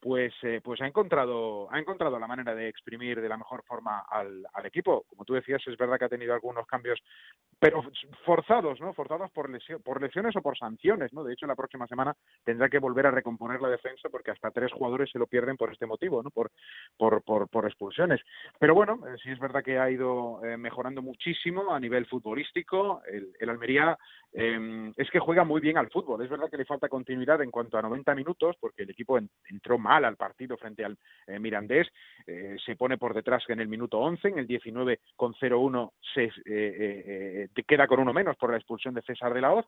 [0.00, 4.04] pues, eh, pues ha encontrado, ha encontrado la manera de exprimir de la mejor forma
[4.08, 5.04] al, al, equipo.
[5.08, 7.00] Como tú decías, es verdad que ha tenido algunos cambios,
[7.58, 7.82] pero
[8.24, 8.92] forzados, ¿no?
[8.94, 11.24] Forzados por, lesión, por lesiones o por sanciones, ¿no?
[11.24, 14.72] De hecho, la próxima semana tendrá que volver a recomponer la defensa porque hasta tres
[14.72, 16.30] jugadores se lo pierden por este motivo, ¿no?
[16.30, 16.52] Por,
[16.96, 18.20] por, por, por expulsiones.
[18.58, 23.02] Pero bueno, eh, sí es verdad que ha ido eh, mejorando muchísimo a nivel futbolístico.
[23.10, 23.98] El, el Almería
[24.32, 26.22] eh, es que juega muy bien al fútbol.
[26.22, 29.78] Es verdad que le falta continuidad en cuanto a 90 minutos porque el equipo entró
[29.88, 31.88] mal al partido frente al eh, Mirandés.
[32.26, 36.24] Eh, se pone por detrás en el minuto 11, en el 19 con 0-1 se
[36.24, 36.30] eh,
[37.56, 39.66] eh, queda con uno menos por la expulsión de César de la Hoz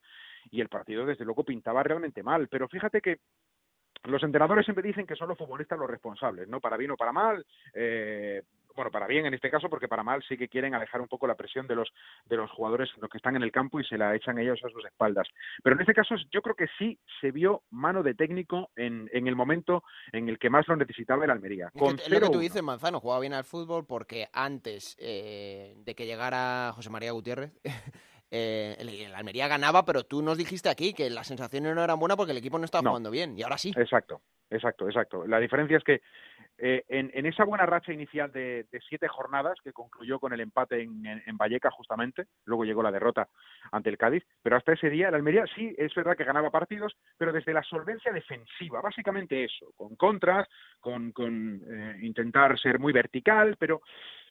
[0.50, 2.48] y el partido desde luego pintaba realmente mal.
[2.48, 3.18] Pero fíjate que
[4.04, 6.61] los entrenadores siempre dicen que son los futbolistas los responsables, ¿no?
[6.61, 8.42] Para bien o para mal, eh,
[8.80, 11.26] bueno, para bien en este caso, porque para mal sí que quieren alejar un poco
[11.26, 11.92] la presión de los
[12.24, 14.70] de los jugadores los que están en el campo y se la echan ellos a
[14.70, 15.28] sus espaldas.
[15.62, 19.28] Pero en este caso yo creo que sí se vio mano de técnico en, en
[19.28, 21.70] el momento en el que más lo necesitaba el Almería.
[21.78, 25.94] Con es lo que tú dices, Manzano, jugaba bien al fútbol porque antes eh, de
[25.94, 27.52] que llegara José María Gutiérrez
[28.30, 32.16] eh, el, Almería ganaba, pero tú nos dijiste aquí que las sensaciones no eran buenas
[32.16, 33.72] porque el equipo no estaba jugando bien, y ahora sí.
[33.76, 35.26] Exacto, exacto, exacto.
[35.26, 36.00] La diferencia es que
[36.62, 41.07] eh, en, esa buena racha inicial de, siete jornadas, que concluyó con el empate en,
[41.07, 43.29] en, Valleca justamente, luego llegó la derrota
[43.73, 46.94] ante el Cádiz, pero hasta ese día el Almería sí, es verdad que ganaba partidos,
[47.16, 50.46] pero desde la solvencia defensiva, básicamente eso, con contras,
[50.81, 53.81] con, con eh, intentar ser muy vertical, pero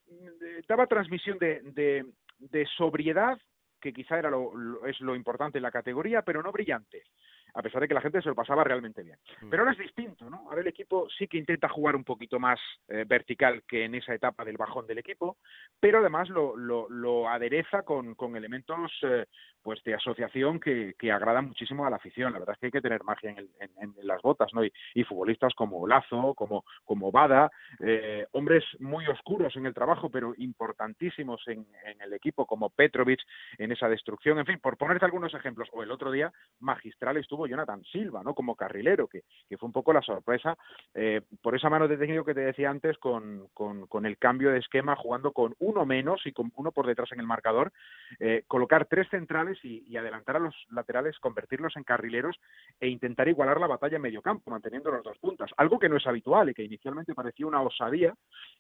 [0.08, 2.06] mm, daba transmisión de, de,
[2.38, 3.39] de sobriedad
[3.82, 7.04] que quizá era lo, es lo importante en la categoría, pero no brillante
[7.53, 9.17] a pesar de que la gente se lo pasaba realmente bien.
[9.41, 9.49] Mm.
[9.49, 10.47] Pero ahora es distinto, ¿no?
[10.49, 14.13] Ahora el equipo sí que intenta jugar un poquito más eh, vertical que en esa
[14.13, 15.38] etapa del bajón del equipo,
[15.79, 19.25] pero además lo, lo, lo adereza con, con elementos eh,
[19.62, 22.33] pues de asociación que, que agradan muchísimo a la afición.
[22.33, 24.63] La verdad es que hay que tener magia en, en, en las botas, ¿no?
[24.63, 30.09] Y, y, futbolistas como Lazo, como, como Bada, eh, hombres muy oscuros en el trabajo,
[30.09, 33.19] pero importantísimos en, en el equipo, como Petrovic
[33.57, 34.39] en esa destrucción.
[34.39, 38.34] En fin, por ponerte algunos ejemplos, o el otro día, magistral estuvo Jonathan Silva, ¿no?
[38.34, 40.58] Como carrilero, que, que fue un poco la sorpresa
[40.93, 44.52] eh, por esa mano de técnico que te decía antes con, con, con, el cambio
[44.52, 47.71] de esquema, jugando con uno menos y con uno por detrás en el marcador,
[48.19, 52.39] eh, colocar tres centrales y, y, adelantar a los laterales, convertirlos en carrileros
[52.80, 55.97] e intentar igualar la batalla en medio campo, manteniendo las dos puntas, algo que no
[55.97, 58.13] es habitual y que inicialmente parecía una osadía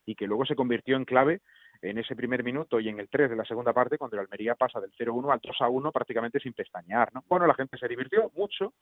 [0.05, 1.41] y que luego se convirtió en clave
[1.81, 4.55] en ese primer minuto y en el 3 de la segunda parte, cuando el Almería
[4.55, 7.13] pasa del 0-1 al 2-1 prácticamente sin pestañear.
[7.13, 7.23] ¿no?
[7.27, 8.73] Bueno, la gente se divirtió mucho,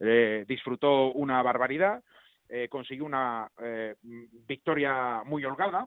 [0.00, 2.02] eh, disfrutó una barbaridad,
[2.48, 5.86] eh, consiguió una eh, victoria muy holgada,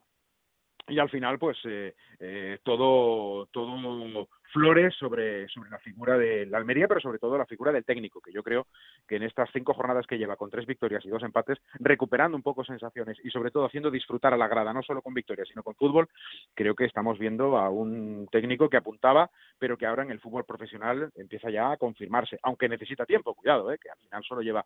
[0.89, 6.57] y al final pues eh, eh, todo todo flores sobre, sobre la figura de la
[6.57, 8.67] Almería, pero sobre todo la figura del técnico, que yo creo
[9.07, 12.43] que en estas cinco jornadas que lleva, con tres victorias y dos empates, recuperando un
[12.43, 15.63] poco sensaciones y sobre todo haciendo disfrutar a la grada, no solo con victorias, sino
[15.63, 16.09] con fútbol,
[16.53, 20.45] creo que estamos viendo a un técnico que apuntaba, pero que ahora en el fútbol
[20.45, 23.77] profesional empieza ya a confirmarse, aunque necesita tiempo, cuidado, ¿eh?
[23.81, 24.65] que al final solo lleva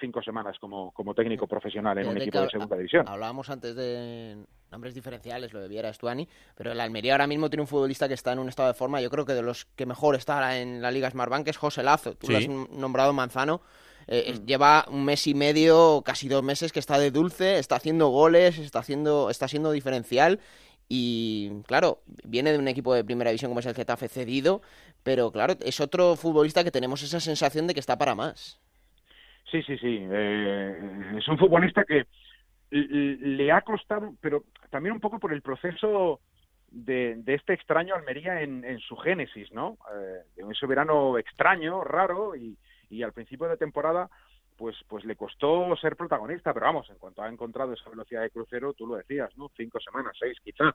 [0.00, 3.08] cinco semanas como, como técnico profesional en un equipo de segunda división.
[3.08, 7.62] Hablábamos antes de nombres diferenciales, lo de Viera Estuani, pero el Almería ahora mismo tiene
[7.62, 9.86] un futbolista que está en un estado de forma, yo creo que de los que
[9.86, 13.60] mejor está en la Liga Smartbank es José Lazo, tú lo has nombrado Manzano,
[14.06, 14.46] eh, mm.
[14.46, 18.58] lleva un mes y medio, casi dos meses que está de dulce, está haciendo goles,
[18.58, 20.40] está haciendo, está siendo diferencial
[20.88, 24.60] y claro, viene de un equipo de primera división como es el Getafe cedido,
[25.02, 28.60] pero claro, es otro futbolista que tenemos esa sensación de que está para más.
[29.50, 29.98] Sí, sí, sí.
[30.00, 32.06] Eh, es un futbolista que
[32.70, 36.20] le ha costado, pero también un poco por el proceso
[36.74, 39.78] de, este extraño Almería en, su génesis, ¿no?
[39.94, 42.56] Eh, ese verano extraño, raro, y,
[42.90, 44.10] y al principio de temporada
[44.56, 48.30] pues pues le costó ser protagonista, pero vamos, en cuanto ha encontrado esa velocidad de
[48.30, 49.50] crucero, tú lo decías, ¿no?
[49.56, 50.74] Cinco semanas, seis quizá.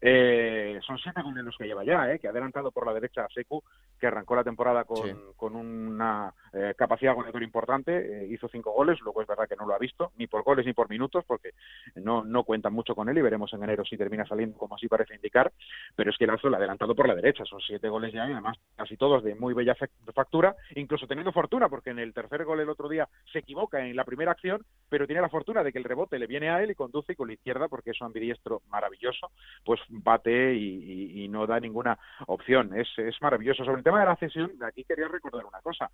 [0.00, 2.18] Eh, son siete goles los que lleva ya, ¿eh?
[2.18, 3.62] Que ha adelantado por la derecha a Secu,
[3.98, 8.98] que arrancó la temporada con, con una eh, capacidad goleadora importante, eh, hizo cinco goles,
[9.00, 11.50] luego es verdad que no lo ha visto, ni por goles ni por minutos, porque
[11.96, 14.88] no, no cuentan mucho con él y veremos en enero si termina saliendo como así
[14.88, 15.52] parece indicar,
[15.94, 18.32] pero es que Lazo lo ha adelantado por la derecha, son siete goles ya y
[18.32, 19.76] además casi todos de muy bella
[20.14, 23.96] factura, incluso teniendo fortuna, porque en el tercer gol el otro día se equivoca en
[23.96, 26.70] la primera acción, pero tiene la fortuna de que el rebote le viene a él
[26.70, 29.30] y conduce con la izquierda, porque es un ambidiestro maravilloso,
[29.64, 32.76] pues bate y, no da ninguna opción.
[32.76, 33.64] Es, es maravilloso.
[33.64, 35.90] Sobre el tema de la cesión, aquí quería recordar una cosa.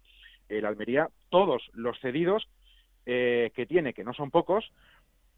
[0.48, 2.48] El Almería, todos los cedidos
[3.08, 4.72] eh, que tiene, que no son pocos,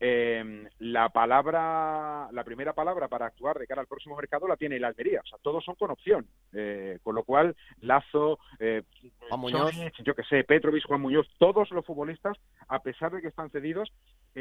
[0.01, 4.77] eh, la palabra, la primera palabra para actuar de cara al próximo mercado la tiene
[4.77, 5.21] el Almería.
[5.25, 6.27] O sea, todos son con opción.
[6.53, 8.83] Eh, con lo cual, Lazo, eh,
[9.29, 9.73] Juan Muñoz.
[10.05, 12.37] yo que sé, Petrovic, Juan Muñoz, todos los futbolistas,
[12.69, 13.93] a pesar de que están cedidos,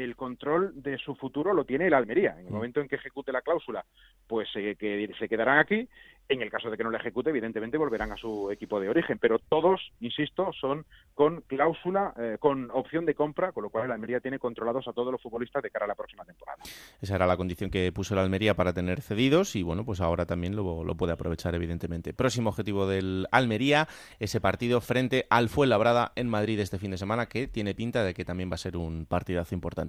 [0.04, 2.32] el control de su futuro lo tiene el Almería.
[2.38, 2.54] En el mm.
[2.54, 3.84] momento en que ejecute la cláusula,
[4.26, 5.88] pues eh, que se quedarán aquí.
[6.30, 9.18] En el caso de que no la ejecute, evidentemente volverán a su equipo de origen.
[9.18, 10.84] Pero todos, insisto, son
[11.14, 14.92] con cláusula, eh, con opción de compra, con lo cual el Almería tiene controlados a
[14.92, 16.62] todos los futbolistas de cara a la próxima temporada.
[17.00, 20.26] Esa era la condición que puso el Almería para tener cedidos y bueno, pues ahora
[20.26, 22.12] también lo, lo puede aprovechar, evidentemente.
[22.12, 27.26] Próximo objetivo del Almería, ese partido frente al Fuenlabrada en Madrid este fin de semana,
[27.26, 29.87] que tiene pinta de que también va a ser un partidazo importante.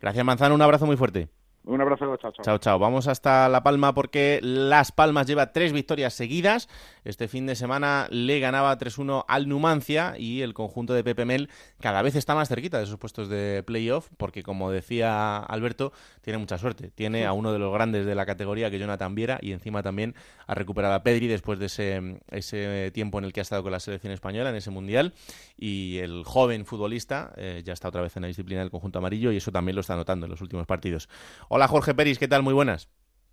[0.00, 0.54] Gracias, Manzano.
[0.54, 1.28] Un abrazo muy fuerte.
[1.66, 2.44] Un abrazo, chao, chao.
[2.44, 2.78] Chao, chao.
[2.78, 6.68] Vamos hasta La Palma porque Las Palmas lleva tres victorias seguidas.
[7.04, 11.50] Este fin de semana le ganaba 3-1 al Numancia y el conjunto de Pepe Mel
[11.80, 16.38] cada vez está más cerquita de esos puestos de playoff porque, como decía Alberto, tiene
[16.38, 16.92] mucha suerte.
[16.94, 20.14] Tiene a uno de los grandes de la categoría, que Jonathan Viera, y encima también
[20.46, 23.72] ha recuperado a Pedri después de ese, ese tiempo en el que ha estado con
[23.72, 25.14] la selección española, en ese mundial.
[25.58, 29.32] Y el joven futbolista eh, ya está otra vez en la disciplina del conjunto amarillo
[29.32, 31.08] y eso también lo está notando en los últimos partidos.
[31.56, 32.42] Hola Jorge Peris, ¿qué tal?
[32.42, 32.86] Muy buenas.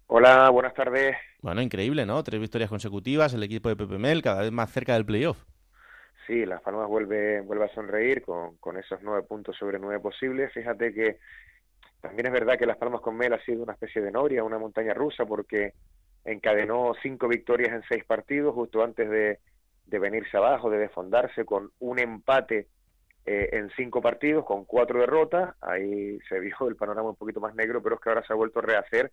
[0.08, 1.18] Hola, buenas tardes.
[1.42, 2.24] Bueno, increíble, ¿no?
[2.24, 5.44] Tres victorias consecutivas, el equipo de Pepe Mel cada vez más cerca del playoff.
[6.26, 10.54] Sí, Las Palmas vuelve, vuelve a sonreír con, con esos nueve puntos sobre nueve posibles.
[10.54, 11.20] Fíjate que
[12.00, 14.58] también es verdad que Las Palmas con Mel ha sido una especie de noria, una
[14.58, 15.74] montaña rusa, porque
[16.24, 19.40] encadenó cinco victorias en seis partidos justo antes de,
[19.88, 22.70] de venirse abajo, de desfondarse con un empate
[23.26, 25.56] eh, en cinco partidos con cuatro derrotas.
[25.62, 28.36] Ahí se vio el panorama un poquito más negro, pero es que ahora se ha
[28.36, 29.12] vuelto a rehacer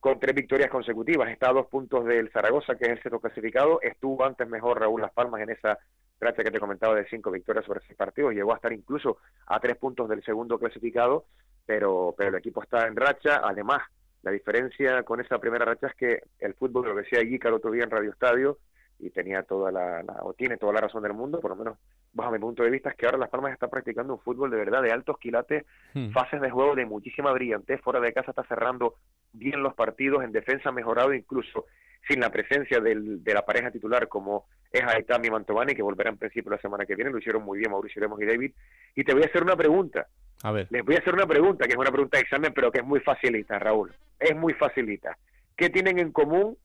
[0.00, 1.30] con tres victorias consecutivas.
[1.30, 3.80] Está a dos puntos del Zaragoza, que es el sexto clasificado.
[3.82, 5.78] Estuvo antes mejor Raúl Las Palmas en esa
[6.20, 8.34] racha que te comentaba de cinco victorias sobre seis partidos.
[8.34, 11.26] Llegó a estar incluso a tres puntos del segundo clasificado,
[11.64, 13.40] pero, pero el equipo está en racha.
[13.44, 13.82] Además,
[14.22, 17.70] la diferencia con esa primera racha es que el fútbol, lo decía Guica el otro
[17.70, 18.58] día en Radio Estadio,
[19.02, 21.76] y tenía toda la, o tiene toda la razón del mundo, por lo menos
[22.12, 24.56] bajo mi punto de vista, es que ahora Las Palmas está practicando un fútbol de
[24.56, 26.10] verdad de altos quilates, hmm.
[26.10, 28.94] fases de juego de muchísima brillantez, fuera de casa está cerrando
[29.32, 31.66] bien los partidos, en defensa ha mejorado incluso
[32.08, 36.18] sin la presencia del, de la pareja titular como es Aitami Mantovani, que volverá en
[36.18, 38.52] principio la semana que viene, lo hicieron muy bien Mauricio Lemos y David,
[38.94, 40.06] y te voy a hacer una pregunta.
[40.44, 40.68] A ver.
[40.70, 42.84] Les voy a hacer una pregunta, que es una pregunta de examen, pero que es
[42.84, 43.94] muy facilita, Raúl.
[44.18, 45.16] Es muy facilita.
[45.56, 46.56] ¿Qué tienen en común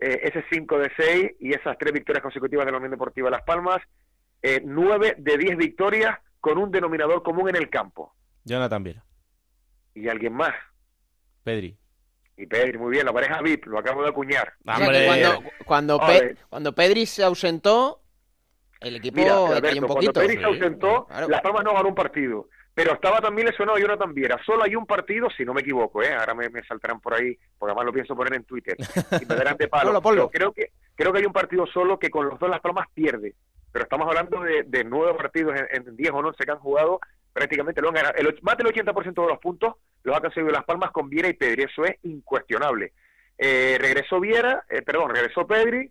[0.00, 3.42] eh, ese 5 de 6 y esas tres victorias consecutivas de la Unión Deportiva Las
[3.42, 3.80] Palmas?
[4.44, 8.14] eh, 9 de 10 victorias con un denominador común en el campo.
[8.44, 9.04] Jonathan Viera.
[9.94, 10.52] ¿Y alguien más?
[11.42, 11.76] Pedri.
[12.36, 14.52] Y Pedri, muy bien, la pareja VIP, lo acabo de acuñar.
[15.64, 16.00] cuando, cuando,
[16.50, 18.02] cuando, Pedri se ausentó,
[18.80, 19.48] el equipo Mira, un
[19.86, 20.12] poquito.
[20.12, 22.48] Cuando Pedri se ausentó, Las Palmas no ganó un partido.
[22.74, 24.40] Pero estaba también lesionado Jonathan Viera.
[24.44, 26.12] Solo hay un partido, si no me equivoco, ¿eh?
[26.12, 28.76] ahora me, saltarán por ahí, porque además lo pienso poner en Twitter.
[29.22, 30.02] Y me darán de palo.
[30.02, 32.86] Pero creo que Creo que hay un partido solo que con los dos Las Palmas
[32.94, 33.34] pierde,
[33.72, 37.00] pero estamos hablando de, de nueve partidos en, 10 o 11 que han jugado,
[37.32, 38.14] prácticamente lo han ganado.
[38.16, 41.32] El, más del 80% de los puntos los ha conseguido Las Palmas con Viera y
[41.32, 42.92] Pedri, eso es incuestionable.
[43.36, 45.90] Eh, regresó Viera, eh, perdón, regresó Pedri,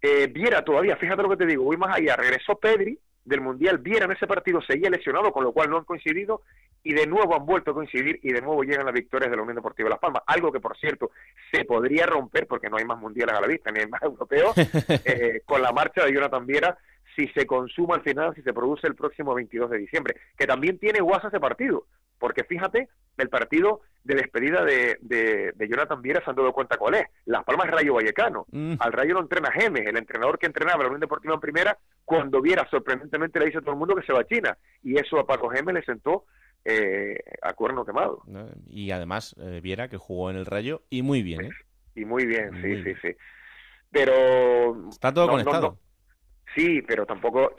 [0.00, 3.78] eh, Viera todavía, fíjate lo que te digo, voy más allá, regresó Pedri del Mundial,
[3.78, 6.42] Viera en ese partido seguía lesionado, con lo cual no han coincidido,
[6.82, 9.42] y de nuevo han vuelto a coincidir y de nuevo llegan las victorias de la
[9.42, 11.10] Unión Deportiva Las Palmas, algo que por cierto
[11.52, 14.54] se podría romper porque no hay más mundiales a la vista, ni hay más europeos,
[15.04, 16.78] eh, con la marcha de Jonathan Viera,
[17.20, 20.78] si se consuma al final, si se produce el próximo 22 de diciembre, que también
[20.78, 21.86] tiene guasa ese partido,
[22.18, 26.94] porque fíjate, el partido de despedida de, de, Jonathan Viera se han dado cuenta cuál
[26.94, 27.06] es.
[27.26, 28.46] Las Palmas Rayo Vallecano.
[28.50, 28.74] Mm.
[28.78, 32.40] Al Rayo lo entrena Gemes, el entrenador que entrenaba la Unión Deportiva en primera, cuando
[32.40, 34.56] Viera sorprendentemente le dice a todo el mundo que se va a China.
[34.82, 36.24] Y eso a Paco Gemes le sentó
[36.64, 38.22] eh, a cuerno quemado.
[38.68, 41.46] Y además, eh, Viera que jugó en el Rayo y muy bien.
[41.46, 41.50] ¿eh?
[41.94, 43.16] Y muy bien, sí, sí, sí.
[43.90, 44.88] Pero...
[44.88, 45.78] Está todo conectado.
[46.54, 47.54] Sí, pero tampoco,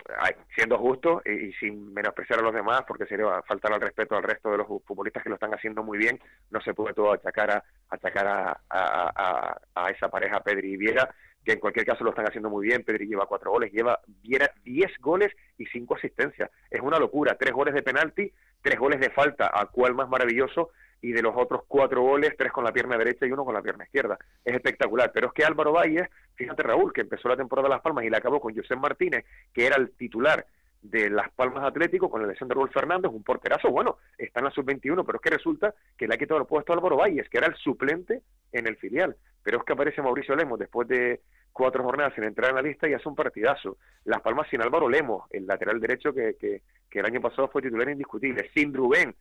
[0.54, 4.52] siendo justo y, sin menospreciar a los demás, porque sería faltar al respeto al resto
[4.52, 6.20] de los futbolistas que lo están haciendo muy bien,
[6.50, 11.10] no se puede todo achacar a, achacar a, a, esa pareja Pedri y Viera,
[11.44, 12.84] que en cualquier caso lo están haciendo muy bien.
[12.84, 16.52] Pedri lleva cuatro goles, lleva Viera diez goles y cinco asistencias.
[16.70, 18.32] Es una locura, tres goles de penalti,
[18.62, 20.72] tres goles de falta, a cuál más maravilloso,
[21.02, 23.62] y de los otros cuatro goles, tres con la pierna derecha y uno con la
[23.62, 24.18] pierna izquierda.
[24.46, 25.12] Es espectacular.
[25.14, 28.10] Pero es que Álvaro Valles, fíjate Raúl, que empezó la temporada de Las Palmas y
[28.10, 30.46] la acabó con José Martínez, que era el titular
[30.82, 34.46] de Las Palmas Atlético con la lesión de Raúl Fernández, un porterazo, bueno, está en
[34.46, 37.30] la sub-21, pero es que resulta que le ha quitado el puesto a Álvaro Valles,
[37.30, 38.22] que era el suplente
[38.52, 39.16] en el filial.
[39.44, 41.22] Pero es que aparece Mauricio Lemos después de
[41.52, 43.78] cuatro jornadas sin entrar en la lista y hace un partidazo.
[44.06, 47.62] Las Palmas sin Álvaro Lemos, el lateral derecho que, que, que el año pasado fue
[47.62, 49.16] titular indiscutible, sin Rubén,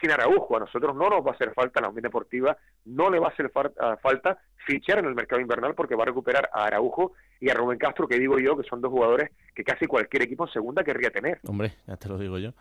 [0.00, 0.56] sin Araujo.
[0.56, 3.30] A nosotros no nos va a hacer falta la Unión Deportiva, no le va a
[3.30, 7.54] hacer falta fichar en el mercado invernal porque va a recuperar a Araujo y a
[7.54, 10.82] Rubén Castro, que digo yo que son dos jugadores que casi cualquier equipo en segunda
[10.82, 11.40] querría tener.
[11.46, 12.52] Hombre, ya te lo digo yo.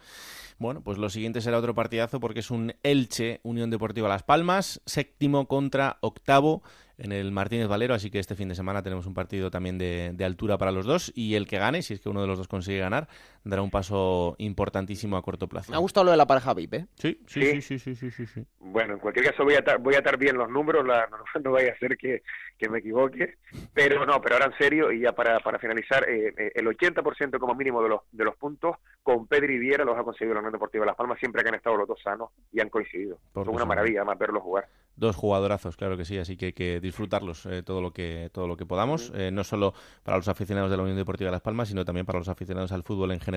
[0.57, 4.81] Bueno, pues lo siguiente será otro partidazo porque es un Elche Unión Deportiva Las Palmas,
[4.85, 6.63] séptimo contra octavo
[6.97, 10.15] en el Martínez Valero, así que este fin de semana tenemos un partido también de,
[10.25, 12.47] altura para los dos y el que gane, si es que uno de los dos
[12.47, 13.09] consigue ganar,
[13.45, 15.71] dará un paso importantísimo a corto plazo.
[15.71, 16.85] Me ha gustado lo de la pareja VIP, ¿eh?
[16.95, 20.17] Sí, sí, sí, sí, sí, sí, Bueno, en cualquier caso voy a, voy a atar
[20.17, 22.21] bien los números, la, no, vaya a ser que,
[22.69, 23.35] me equivoque,
[23.73, 27.37] pero no, pero ahora en serio y ya para, para finalizar, eh, eh, el 80%
[27.37, 30.53] como mínimo de los, de los puntos con Pedri Viera los ha conseguido la Unión
[30.53, 33.19] Deportiva de Las Palmas siempre que han estado los dos sanos y han coincidido.
[33.35, 34.67] Es una maravilla además verlos jugar.
[34.97, 38.47] Dos jugadorazos, claro que sí, así que hay que disfrutarlos eh, todo lo que todo
[38.47, 39.73] lo que podamos, eh, no solo
[40.03, 42.71] para los aficionados de la Unión Deportiva de Las Palmas, sino también para los aficionados
[42.71, 43.34] al fútbol en general,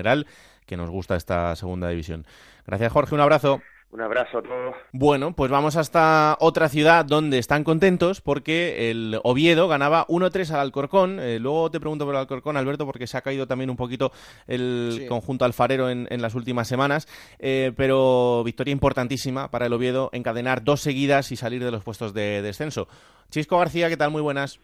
[0.65, 2.25] que nos gusta esta segunda división.
[2.65, 3.61] Gracias Jorge, un abrazo.
[3.91, 4.75] Un abrazo a todos.
[4.91, 10.59] Bueno, pues vamos hasta otra ciudad donde están contentos porque el Oviedo ganaba 1-3 al
[10.59, 11.19] Alcorcón.
[11.19, 14.11] Eh, luego te pregunto por el Alcorcón, Alberto, porque se ha caído también un poquito
[14.45, 17.07] el conjunto alfarero en, las últimas semanas.
[17.39, 22.13] Eh, pero victoria importantísima para el Oviedo, encadenar dos seguidas y salir de los puestos
[22.13, 22.87] de descenso.
[23.31, 24.11] Chisco García, ¿qué tal?
[24.11, 24.59] Muy buenas.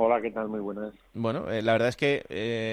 [0.00, 0.48] Hola, ¿qué tal?
[0.48, 0.94] Muy buenas.
[1.12, 2.22] Bueno, eh, la verdad es que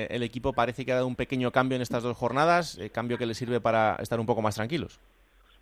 [0.09, 3.25] el equipo parece que ha dado un pequeño cambio en estas dos jornadas, cambio que
[3.25, 4.99] le sirve para estar un poco más tranquilos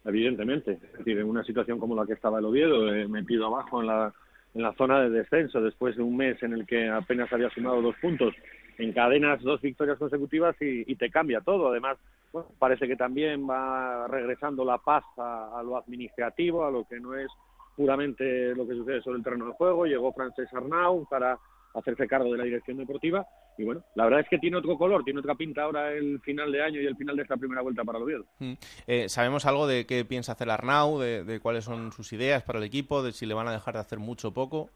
[0.05, 0.74] evidentemente.
[0.74, 3.88] Es decir, en una situación como la que estaba el Oviedo, eh, metido abajo en
[3.88, 4.14] la,
[4.53, 7.82] en la zona de descenso, después de un mes en el que apenas había sumado
[7.82, 8.34] dos puntos,
[8.78, 11.70] encadenas dos victorias consecutivas y, te cambia todo.
[11.70, 11.97] Además,
[12.32, 17.16] bueno, parece que también va regresando la paz a, lo administrativo, a lo que no
[17.16, 17.30] es
[17.76, 19.86] puramente lo que sucede sobre el terreno de juego.
[19.86, 21.38] Llegó Francés Arnau para
[21.74, 23.26] hacerse cargo de la dirección deportiva.
[23.57, 26.51] Y bueno, la verdad es que tiene otro color, tiene otra pinta ahora el final
[26.51, 28.26] de año y el final de esta primera vuelta para el Oviedo.
[28.39, 28.53] Mm.
[28.88, 32.65] Eh, ¿Sabemos algo de qué piensa hacer Arnau, de, cuáles son sus ideas para el
[32.65, 34.69] equipo, de si le van a dejar de hacer mucho o poco?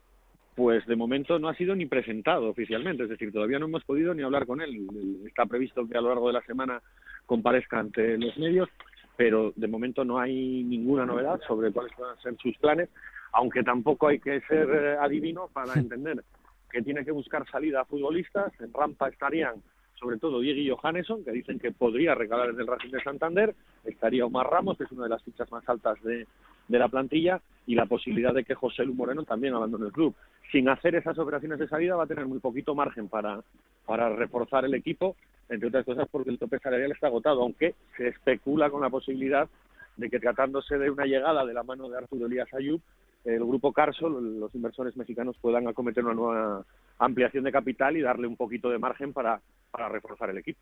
[0.56, 4.14] Pues de momento no ha sido ni presentado oficialmente, es decir, todavía no hemos podido
[4.16, 4.88] ni hablar con él.
[5.28, 6.82] Está previsto que a lo largo de la semana
[7.28, 8.68] comparezca ante los medios,
[9.16, 12.90] pero de momento no hay ninguna novedad sobre cuáles van a ser sus planes,
[13.34, 16.24] aunque tampoco hay que ser eh, adivino para entender
[16.72, 18.52] que tiene que buscar salida a futbolistas.
[18.60, 19.62] En rampa estarían
[20.00, 23.56] sobre todo Diego y Johannesson, que dicen que podría regalar en el Racing de Santander,
[23.84, 26.28] estaría Omar Ramos, que es una de las fichas más altas de,
[26.68, 30.14] de la plantilla, y la posibilidad de que José Lu Moreno también abandone el club.
[30.52, 33.42] Sin hacer esas operaciones de salida va a tener muy poquito margen para,
[33.86, 35.16] para reforzar el equipo,
[35.50, 39.50] entre otras cosas porque el tope salarial está agotado, aunque se especula con la posibilidad
[39.98, 42.82] de que tratándose de una llegada de la mano de Arturo Elías Ayub,
[43.28, 46.66] el grupo Carso, los inversores mexicanos puedan acometer una nueva
[47.00, 50.60] ampliación de capital y darle un poquito de margen para, para reforzar el equipo.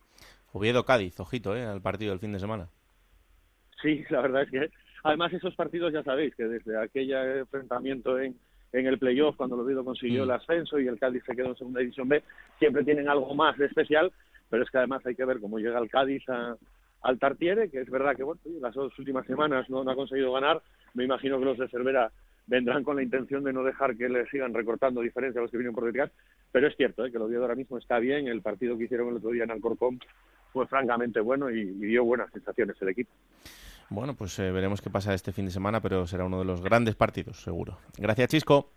[0.51, 1.63] Oviedo Cádiz, ojito, ¿eh?
[1.63, 2.67] al partido del fin de semana.
[3.81, 4.69] Sí, la verdad es que
[5.03, 8.35] además esos partidos ya sabéis que desde aquel enfrentamiento en,
[8.73, 11.57] en el playoff cuando el Oviedo consiguió el ascenso y el Cádiz se quedó en
[11.57, 12.23] segunda división B,
[12.57, 14.11] siempre tienen algo más de especial,
[14.49, 16.55] pero es que además hay que ver cómo llega el Cádiz a,
[17.01, 20.61] al Tartiere, que es verdad que bueno, las dos últimas semanas no, ha conseguido ganar,
[20.95, 22.11] me imagino que los de Cervera
[22.47, 25.57] vendrán con la intención de no dejar que le sigan recortando diferencias a los que
[25.57, 26.11] vienen por detrás,
[26.51, 27.11] pero es cierto ¿eh?
[27.11, 29.51] que el Oviedo ahora mismo está bien, el partido que hicieron el otro día en
[29.51, 29.99] Alcorcón
[30.53, 33.11] fue francamente bueno y, dio buenas sensaciones el equipo.
[33.89, 36.61] Bueno, pues eh, veremos qué pasa este fin de semana, pero será uno de los
[36.61, 37.77] grandes partidos, seguro.
[37.97, 38.71] Gracias, Chisco.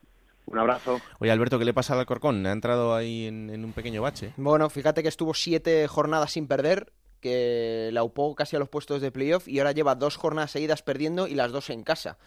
[0.47, 1.01] Un abrazo.
[1.19, 2.45] Oye, Alberto, ¿qué le pasa al Alcorcón?
[2.47, 4.33] Ha entrado ahí en, un pequeño bache.
[4.37, 9.01] Bueno, fíjate que estuvo siete jornadas sin perder, que la upó casi a los puestos
[9.03, 12.19] de playoff y ahora lleva dos jornadas seguidas perdiendo y las dos en casa.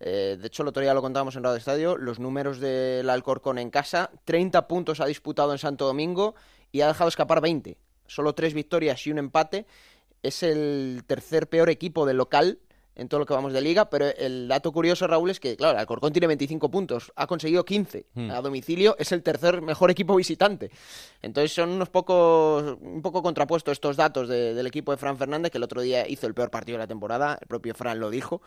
[0.00, 3.58] Eh, de hecho, el otro día lo contábamos en Radio Estadio, los números del Alcorcón
[3.58, 6.34] en casa, 30 puntos ha disputado en Santo Domingo
[6.72, 7.76] y ha dejado escapar 20.
[8.06, 9.66] Solo tres victorias y un empate.
[10.22, 12.58] Es el tercer peor equipo del local
[13.00, 15.72] en todo lo que vamos de liga, pero el dato curioso, Raúl, es que, claro,
[15.72, 18.30] el Alcorcón tiene 25 puntos, ha conseguido 15 hmm.
[18.30, 20.70] a domicilio, es el tercer mejor equipo visitante.
[21.22, 25.58] Entonces son unos pocos, un poco contrapuestos estos datos del equipo de Fran Fernández, que
[25.58, 28.42] el otro día hizo el peor partido de la temporada, el propio Fran lo dijo,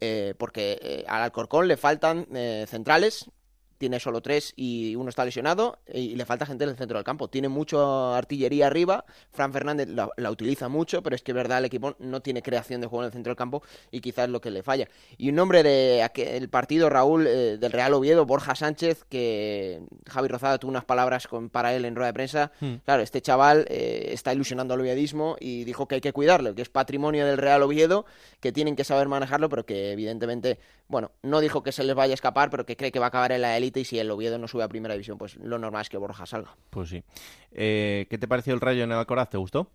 [0.00, 3.30] eh, porque eh, al Alcorcón le faltan eh, centrales,
[3.78, 7.04] tiene solo tres y uno está lesionado y le falta gente en el centro del
[7.04, 7.28] campo.
[7.28, 11.66] Tiene mucha artillería arriba, Fran Fernández la, utiliza mucho, pero es que es verdad el
[11.66, 14.40] equipo no tiene creación de juego en el centro del campo y quizás es lo
[14.40, 14.88] que le falla.
[15.16, 20.58] Y un nombre del partido, Raúl, eh, del Real Oviedo, Borja Sánchez, que Javi Rozada
[20.58, 22.52] tuvo unas palabras con, para él en rueda de prensa.
[22.60, 22.76] Hmm.
[22.84, 26.62] Claro, este chaval eh, está ilusionando al oviedismo y dijo que hay que cuidarlo, que
[26.62, 28.06] es patrimonio del Real Oviedo,
[28.40, 30.58] que tienen que saber manejarlo, pero que evidentemente,
[30.88, 33.08] bueno, no dijo que se les vaya a escapar, pero que cree que va a
[33.08, 35.58] acabar en la élite y si el Oviedo no sube a primera división, pues lo
[35.58, 36.56] normal es que Borja salga.
[36.70, 37.02] Pues sí.
[37.52, 39.30] Eh, ¿Qué te pareció el Rayo en el Alcoraz?
[39.30, 39.70] ¿Te gustó?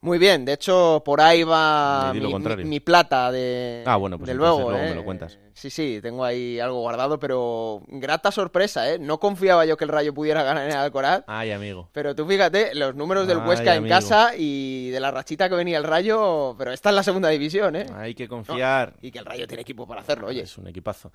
[0.00, 4.92] Muy bien, de hecho por ahí va mi, plata de, ah, bueno, pues luego, me
[4.92, 4.94] ¿eh?
[4.94, 5.38] lo cuentas.
[5.54, 9.00] Sí, sí, tengo ahí algo guardado, pero grata sorpresa, ¿eh?
[9.00, 11.24] No confiaba yo que el Rayo pudiera ganar en el Alcoraz.
[11.26, 11.88] Ay, amigo.
[11.92, 15.78] Pero tú fíjate, los números del Huesca en casa y de la rachita que venía
[15.78, 17.86] el Rayo, pero está en la segunda división, ¿eh?
[17.96, 18.94] Hay que confiar.
[19.02, 20.42] y que el Rayo tiene equipo para hacerlo, oye.
[20.42, 21.10] Es un equipazo.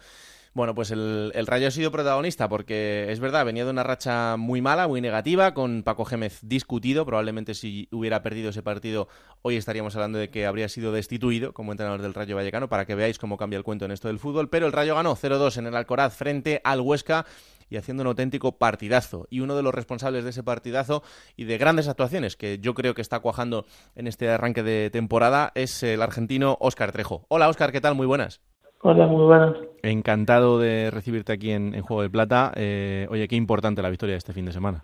[0.56, 4.62] Bueno, pues el, Rayo ha sido protagonista porque es verdad, venía de una racha muy
[4.62, 7.08] mala, muy negativa, con Paco Gémez discutido.
[7.08, 9.08] Probablemente si hubiera perdido ese partido,
[9.42, 12.94] hoy estaríamos hablando de que habría sido destituido como entrenador del Rayo Vallecano, para que
[12.94, 14.50] veáis cómo cambia el cuento en esto del fútbol.
[14.50, 17.26] Pero el Rayo ganó 0-2 en el Alcoraz frente al Huesca
[17.68, 19.26] y haciendo un auténtico partidazo.
[19.32, 21.02] Y uno de los responsables de ese partidazo
[21.36, 25.52] y de grandes actuaciones que yo creo que está cuajando en este arranque de temporada
[25.56, 27.26] es el argentino Óscar Trejo.
[27.30, 27.96] Hola Óscar, ¿qué tal?
[27.96, 28.40] Muy buenas.
[28.86, 29.56] Hola, muy buenas.
[29.82, 32.52] Encantado de recibirte aquí en, Juego de Plata.
[32.54, 34.82] Eh, oye, qué importante la victoria de este fin de semana.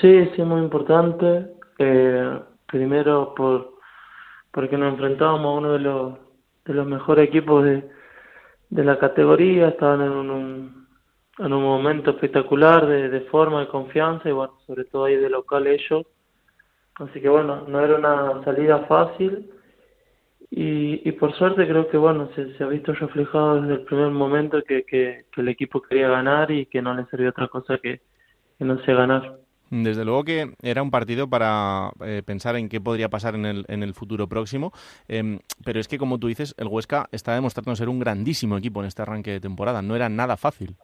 [0.00, 1.46] Sí, sí, muy importante.
[1.78, 3.74] Eh, primero por
[4.50, 6.14] porque nos enfrentábamos a uno de los,
[6.64, 7.86] de los mejores equipos de,
[8.70, 10.86] de la categoría, estaban en un,
[11.38, 15.28] en un momento espectacular de, de forma, de confianza y bueno, sobre todo ahí de
[15.28, 16.06] local ellos.
[16.94, 19.50] Así que bueno, no era una salida fácil
[20.50, 24.62] y, y por suerte creo que bueno se, ha visto reflejado desde el primer momento
[24.62, 28.00] que, que, el equipo quería ganar y que no le servía otra cosa que,
[28.58, 29.38] no se ganar.
[29.68, 33.64] Desde luego que era un partido para eh, pensar en qué podría pasar en el,
[33.68, 34.72] en el futuro próximo,
[35.08, 38.80] em, pero es que como tú dices, el Huesca está demostrando ser un grandísimo equipo
[38.80, 40.76] en este arranque de temporada, no era nada fácil.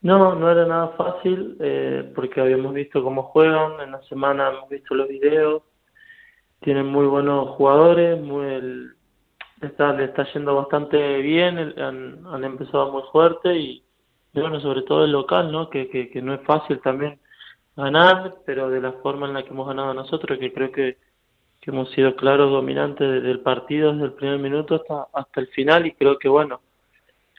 [0.00, 4.68] No, no era nada fácil eh, porque habíamos visto cómo juegan, en la semana hemos
[4.68, 5.62] visto los videos,
[6.60, 8.92] tienen muy buenos jugadores, muy el,
[9.60, 13.82] está, le está yendo bastante bien, han, han empezado muy fuerte y,
[14.32, 15.68] bueno, sobre todo el local, ¿no?
[15.70, 17.18] Que, que, que no es fácil también
[17.76, 20.96] ganar, pero de la forma en la que hemos ganado nosotros, que creo que,
[21.60, 25.48] que hemos sido claros dominantes desde el partido, desde el primer minuto hasta, hasta el
[25.48, 26.60] final y creo que bueno,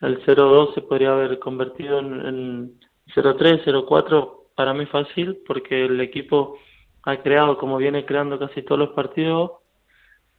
[0.01, 2.79] el 0-2 se podría haber convertido en, en
[3.15, 6.57] 0-3, 0-4 para mí fácil porque el equipo
[7.11, 9.51] ha creado como viene creando casi todos los partidos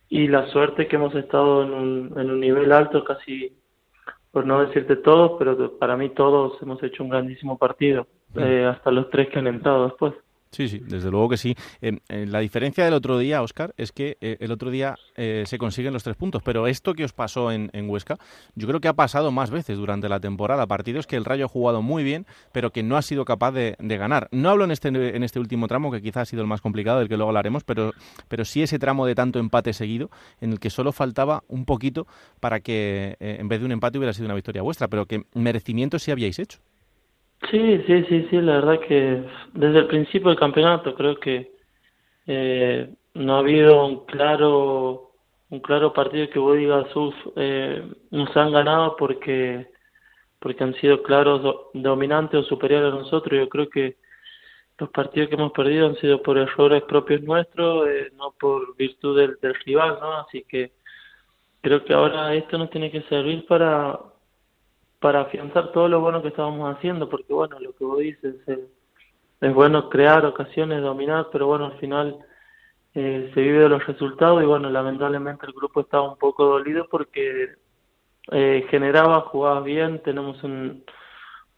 [0.09, 3.57] y la suerte que hemos estado en un, en un nivel alto casi
[4.31, 8.07] por no decirte todos pero para mí todos hemos hecho un grandísimo partido
[8.37, 10.15] eh, hasta los tres que han entrado después
[10.53, 11.55] Sí, sí, desde luego que sí.
[11.81, 15.45] Em, eh, la diferencia del otro día, Oscar, es que eh, el otro día eh,
[15.47, 18.19] se consiguen los tres puntos, pero esto que os pasó en, Huesca,
[18.57, 20.67] yo creo que ha pasado más veces durante la temporada.
[20.67, 23.77] Partidos que el Rayo ha jugado muy bien, pero que no ha sido capaz de,
[23.79, 24.29] ganar.
[24.33, 26.99] No hablo en este, en este último tramo, que quizás ha sido el más complicado,
[26.99, 27.93] del que luego hablaremos, pero,
[28.29, 32.07] pero sí ese tramo de tanto empate seguido, en el que solo faltaba un poquito
[32.41, 35.99] para que en vez de un empate hubiera sido una victoria vuestra, pero que merecimiento
[35.99, 36.59] sí habíais hecho.
[37.49, 39.25] Sí, sí, sí, sí, la verdad que
[39.55, 41.53] desde el principio del campeonato creo que
[42.27, 45.11] eh, no ha habido un claro
[45.51, 49.69] un claro partido que vos digas, uff, eh, nos han ganado porque
[50.39, 51.43] porque han sido claros
[51.75, 53.39] dominantes o superiores a nosotros.
[53.39, 53.97] Yo creo que
[54.79, 59.19] los partidos que hemos perdido han sido por errores propios nuestros, eh, no por virtud
[59.19, 60.19] del, del, rival, ¿no?
[60.19, 60.73] Así que
[61.61, 63.99] creo que ahora esto nos tiene que servir para
[65.01, 68.59] para afianzar todo lo bueno que estábamos haciendo, porque bueno, lo que vos dices es,
[69.41, 72.19] es bueno crear ocasiones, dominar, pero bueno, al final
[72.95, 76.87] eh, se vive de los resultados y bueno, lamentablemente el grupo estaba un poco dolido
[76.91, 77.55] porque
[78.31, 80.85] eh, generaba, jugaba bien, tenemos un,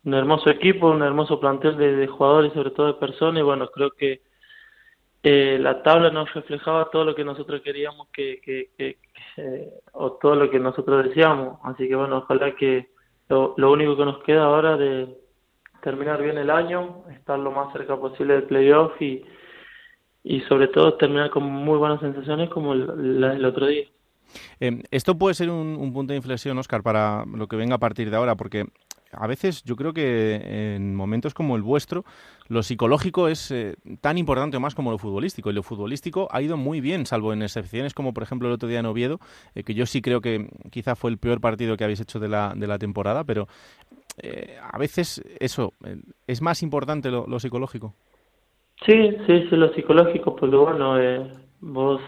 [0.04, 4.22] hermoso equipo, un hermoso plantel de, jugadores, sobre todo de personas, y bueno, creo que
[5.24, 8.98] eh, la tabla nos reflejaba todo lo que nosotros queríamos que, que, que,
[9.92, 12.91] o todo lo que nosotros deseamos, así que bueno, ojalá que
[13.56, 15.18] lo, único que nos queda ahora de
[15.82, 19.24] terminar bien el año, estar lo más cerca posible del playoff y,
[20.22, 23.84] y sobre todo terminar con muy buenas sensaciones como el, el otro día.
[24.60, 27.80] Eh, esto puede ser un, un, punto de inflexión, Oscar, para lo que venga a
[27.80, 28.66] partir de ahora, porque
[29.12, 32.04] a veces yo creo que en momentos como el vuestro,
[32.48, 35.50] lo psicológico es eh, tan importante o más como lo futbolístico.
[35.50, 38.68] Y lo futbolístico ha ido muy bien, salvo en excepciones como por ejemplo el otro
[38.68, 39.20] día en Oviedo,
[39.54, 42.28] eh, que yo sí creo que quizá fue el peor partido que habéis hecho de
[42.28, 43.48] la, de la temporada, pero
[44.22, 45.96] eh, a veces eso, eh,
[46.26, 47.94] es más importante lo, lo, psicológico.
[48.84, 50.96] Sí, sí, sí, lo psicológico, porque bueno,
[51.60, 52.00] vos,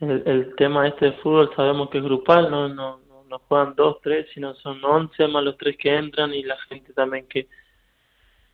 [0.00, 3.98] el, el tema este de fútbol sabemos que es grupal, no, no, no juegan dos,
[4.02, 7.48] tres, sino son once más los tres que entran y la gente también que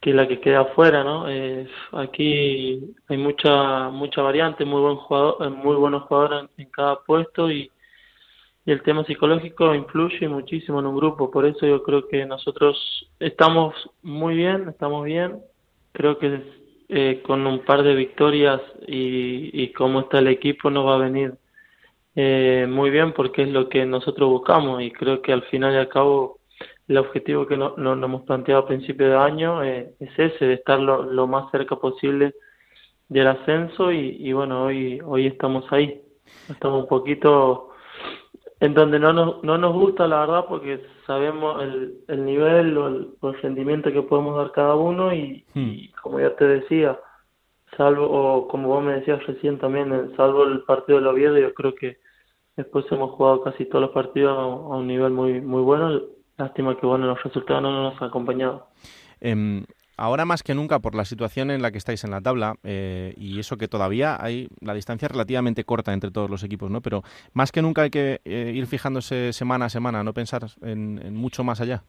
[0.02, 1.28] que la que queda afuera, ¿no?
[1.28, 6.96] Eh, aquí hay mucha mucha variante, muy buen jugador, eh, muy buenos jugadores en, cada
[7.04, 7.70] puesto y,
[8.66, 13.08] y, el tema psicológico influye muchísimo en un grupo, por eso yo creo que nosotros
[13.20, 15.38] estamos muy bien, estamos bien,
[15.92, 16.42] creo que
[16.88, 20.98] eh, con un par de victorias y, y cómo está el equipo nos va a
[20.98, 21.34] venir
[22.14, 25.76] eh, muy bien porque es lo que nosotros buscamos y creo que al final y
[25.76, 26.40] al cabo
[26.88, 30.44] el objetivo que nos no, no hemos planteado a principio de año eh, es ese,
[30.44, 32.34] de estar lo, lo, más cerca posible
[33.08, 36.02] del ascenso y, y, bueno, hoy, hoy estamos ahí.
[36.48, 37.70] Estamos un poquito
[38.60, 42.88] en donde no nos, no nos gusta la verdad porque sabemos el, el nivel o
[42.88, 45.70] el, o el rendimiento que podemos dar cada uno y, hmm.
[45.70, 46.98] y como ya te decía,
[47.76, 51.74] salvo, o como vos me decías recién también, salvo el partido de Oviedo, yo creo
[51.74, 51.98] que
[52.56, 56.00] después hemos jugado casi todos los partidos a, un nivel muy muy bueno.
[56.36, 58.66] Lástima que bueno los resultados no nos han acompañado.
[59.20, 59.64] Eh,
[59.96, 63.14] ahora más que nunca, por la situación en la que estáis en la tabla, eh,
[63.16, 66.80] y eso que todavía hay la distancia relativamente corta entre todos los equipos, ¿no?
[66.80, 71.00] Pero más que nunca hay que eh, ir fijándose semana a semana, no pensar en,
[71.04, 71.84] en, mucho más allá.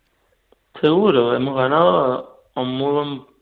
[0.81, 3.33] Seguro, hemos ganado a un muy buen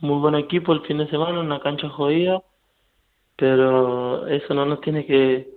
[0.00, 2.42] muy buen equipo el fin de semana, una cancha jodida,
[3.36, 5.48] pero eso no nos tiene que,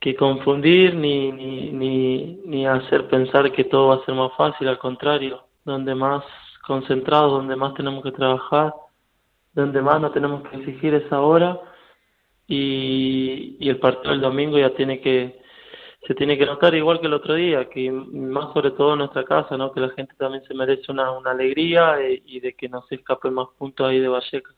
[0.00, 4.68] que confundir ni, ni, ni, ni hacer pensar que todo va a ser más fácil,
[4.68, 6.24] al contrario, donde más
[6.66, 8.74] concentrados, donde más tenemos que trabajar,
[9.54, 11.58] donde más no tenemos que exigir esa hora
[12.46, 15.40] y, y el partido del domingo ya tiene que
[16.06, 19.24] se tiene que notar igual que el otro día, que más sobre todo en nuestra
[19.24, 19.72] casa, ¿no?
[19.72, 22.96] que la gente también se merece una, una alegría y, y de que no se
[22.96, 24.54] escapen más puntos ahí de Vallecas.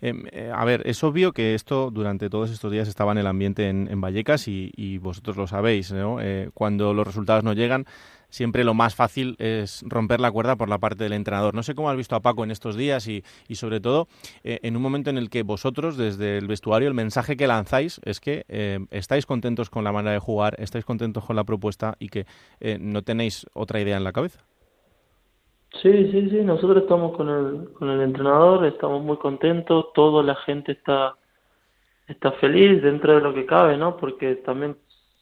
[0.00, 3.26] Eh, eh, a ver, es obvio que esto durante todos estos días estaba en el
[3.26, 6.20] ambiente en, Vallecas y, vosotros lo sabéis, ¿no?
[6.20, 7.86] Eh, cuando los resultados no llegan,
[8.32, 11.54] siempre lo más fácil es romper la cuerda por la parte del entrenador.
[11.54, 14.08] No sé cómo has visto a Paco en estos días y, y sobre todo
[14.42, 18.00] eh, en un momento en el que vosotros desde el vestuario el mensaje que lanzáis
[18.04, 21.94] es que eh, estáis contentos con la manera de jugar, estáis contentos con la propuesta
[22.00, 22.26] y que
[22.60, 24.40] eh, no tenéis otra idea en la cabeza.
[25.80, 30.36] Sí, sí, sí, nosotros estamos con el, con el entrenador, estamos muy contentos, toda la
[30.36, 31.16] gente está,
[32.06, 33.96] está feliz dentro de lo que cabe, ¿no?
[33.96, 34.76] Porque también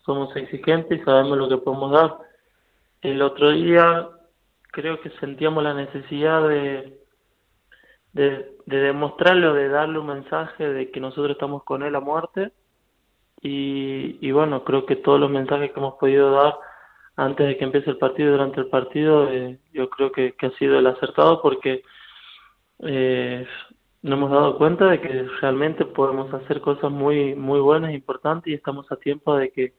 [0.05, 2.19] somos exigentes y sabemos lo que podemos dar
[3.03, 4.09] el otro día
[4.73, 6.99] creo que sentíamos la necesidad de,
[8.13, 12.01] de, de demostrarle o de darle un mensaje de que nosotros estamos con él a
[12.01, 12.53] muerte
[13.41, 16.55] y, y bueno, creo que todos los mensajes que hemos podido dar
[17.21, 20.51] antes de que empiece el partido durante el partido, eh, yo creo que, que, ha
[20.53, 21.83] sido el acertado porque
[22.79, 23.47] eh,
[24.01, 28.55] nos hemos dado cuenta de que realmente podemos hacer cosas muy muy buenas, importantes y
[28.55, 29.75] estamos a tiempo de que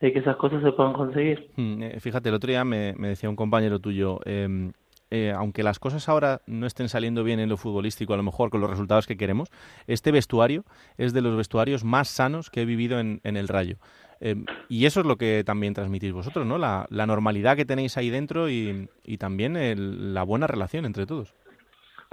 [0.00, 1.50] de que esas cosas se puedan conseguir.
[1.56, 4.70] Hmm, eh, fíjate, el otro día me, decía un compañero tuyo, eh,
[5.10, 8.50] eh, aunque las cosas ahora no estén saliendo bien en lo futbolístico, a lo mejor
[8.50, 9.48] con los resultados que queremos,
[9.86, 10.64] este vestuario
[10.96, 13.78] es de los vestuarios más sanos que he vivido en el Rayo.
[14.20, 14.36] Eh,
[14.68, 16.58] y eso es lo que también transmitís vosotros, ¿no?
[16.58, 21.06] La, la normalidad que tenéis ahí dentro y, y también el, la buena relación entre
[21.06, 21.34] todos.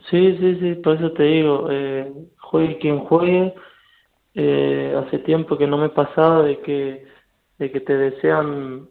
[0.10, 3.54] Sí, sí, sí, por eso te digo, eh, juegue quien juegue,
[4.34, 7.06] eh, hace tiempo que no me pasaba de que
[7.60, 8.90] de que te desean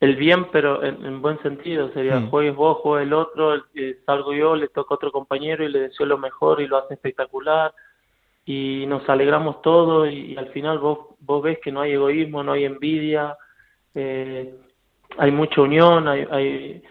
[0.00, 1.92] el bien, pero en, buen sentido.
[1.92, 2.30] Sería, mm.
[2.30, 3.62] juegues vos, juegue el otro,
[4.06, 6.94] salgo yo, le toca a otro compañero y le deseo lo mejor y lo hace
[6.94, 7.74] espectacular.
[8.44, 12.52] Y nos alegramos todos y, al final vos, vos ves que no hay egoísmo, no
[12.52, 13.36] hay envidia,
[13.94, 14.54] eh,
[15.18, 16.82] hay mucha unión, hay, hay,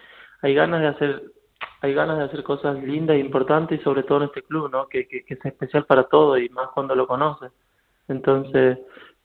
[0.41, 1.23] hay ganas de hacer
[1.83, 4.87] hay ganas de hacer cosas lindas e importantes y sobre todo en este club, ¿no?
[4.87, 7.51] Que, que, que es especial para todos y más cuando lo conoces.
[8.07, 8.77] Entonces,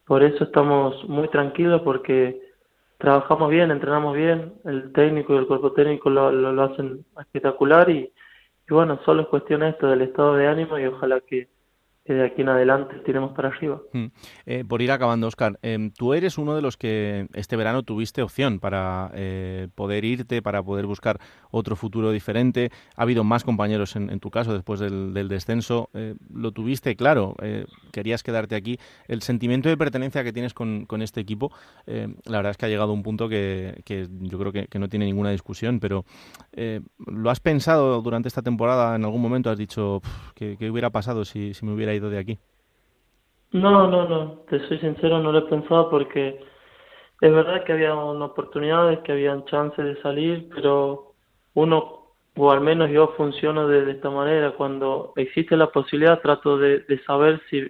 [0.07, 2.41] por eso estamos muy tranquilos porque
[2.99, 8.11] trabajamos bien, entrenamos bien, el técnico y el cuerpo técnico lo, lo, hacen espectacular y,
[8.69, 11.49] y, bueno, solo es cuestión esto del estado de ánimo y ojalá que,
[12.07, 13.81] que de aquí en adelante tiremos para arriba.
[13.93, 14.07] Hmm.
[14.47, 18.23] Eh, por ir acabando, Oscar, em, tú eres uno de los que este verano tuviste
[18.23, 21.19] opción para eh, poder irte, para poder buscar
[21.51, 22.71] otro futuro diferente.
[22.97, 25.91] Ha habido más compañeros en, tu caso después del, descenso.
[25.95, 27.35] Eh, lo tuviste claro,
[27.93, 28.79] querías quedarte aquí.
[29.09, 31.53] El sentimiento de pertenencia que tienes con, este equipo,
[31.87, 33.83] la verdad es que ha llegado a un punto que,
[34.21, 36.05] yo creo que, no tiene ninguna discusión, pero
[36.99, 38.95] ¿lo has pensado durante esta temporada?
[38.95, 40.01] ¿En algún momento has dicho
[40.35, 42.39] qué hubiera pasado si, si me hubiera de aquí?
[43.53, 46.41] No, no, no, te soy sincero, no lo he pensado porque
[47.21, 51.15] es verdad que había oportunidades, que habían chances de salir, pero
[51.55, 56.85] uno, o al menos yo funciono de, esta manera, cuando existe la posibilidad trato de,
[57.07, 57.67] saber si,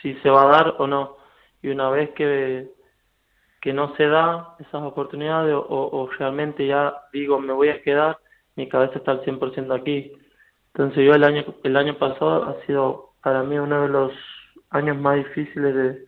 [0.00, 1.16] si se va a dar o no.
[1.62, 2.70] Y una vez que,
[3.60, 8.18] que no se da esas oportunidades o, o realmente ya digo me voy a quedar,
[8.54, 10.12] mi cabeza está al 100% aquí.
[10.68, 14.12] Entonces yo el año, el año pasado ha sido para mí uno de los
[14.70, 16.06] años más difíciles de,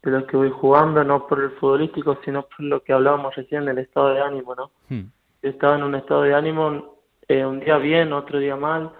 [0.00, 3.64] de los que voy jugando, no por el futbolístico, sino por lo que hablábamos recién
[3.64, 4.70] del estado de ánimo, ¿no?
[4.88, 5.10] Hmm.
[5.42, 8.92] estaba en un estado de ánimo eh, un día bien, otro día mal,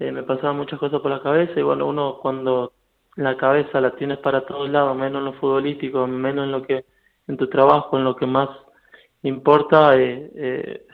[0.00, 2.74] eh, me pasaban muchas cosas por la cabeza y bueno, uno cuando
[3.16, 6.84] la cabeza la tienes para todos lados, menos en lo futbolístico, menos en lo que,
[7.26, 8.50] en tu trabajo, en lo que más
[9.22, 10.86] importa, eh, eh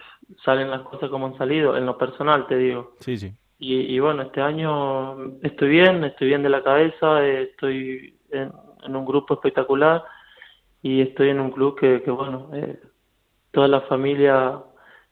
[0.45, 2.93] salen las cosas como han salido, en lo personal te digo.
[3.01, 3.35] Sí, sí.
[3.61, 8.53] Y, bueno, este año estoy bien, estoy bien de la cabeza, estoy en,
[8.95, 10.05] un grupo espectacular
[10.81, 12.79] y estoy en un club que, que bueno, eh,
[13.51, 14.63] toda la familia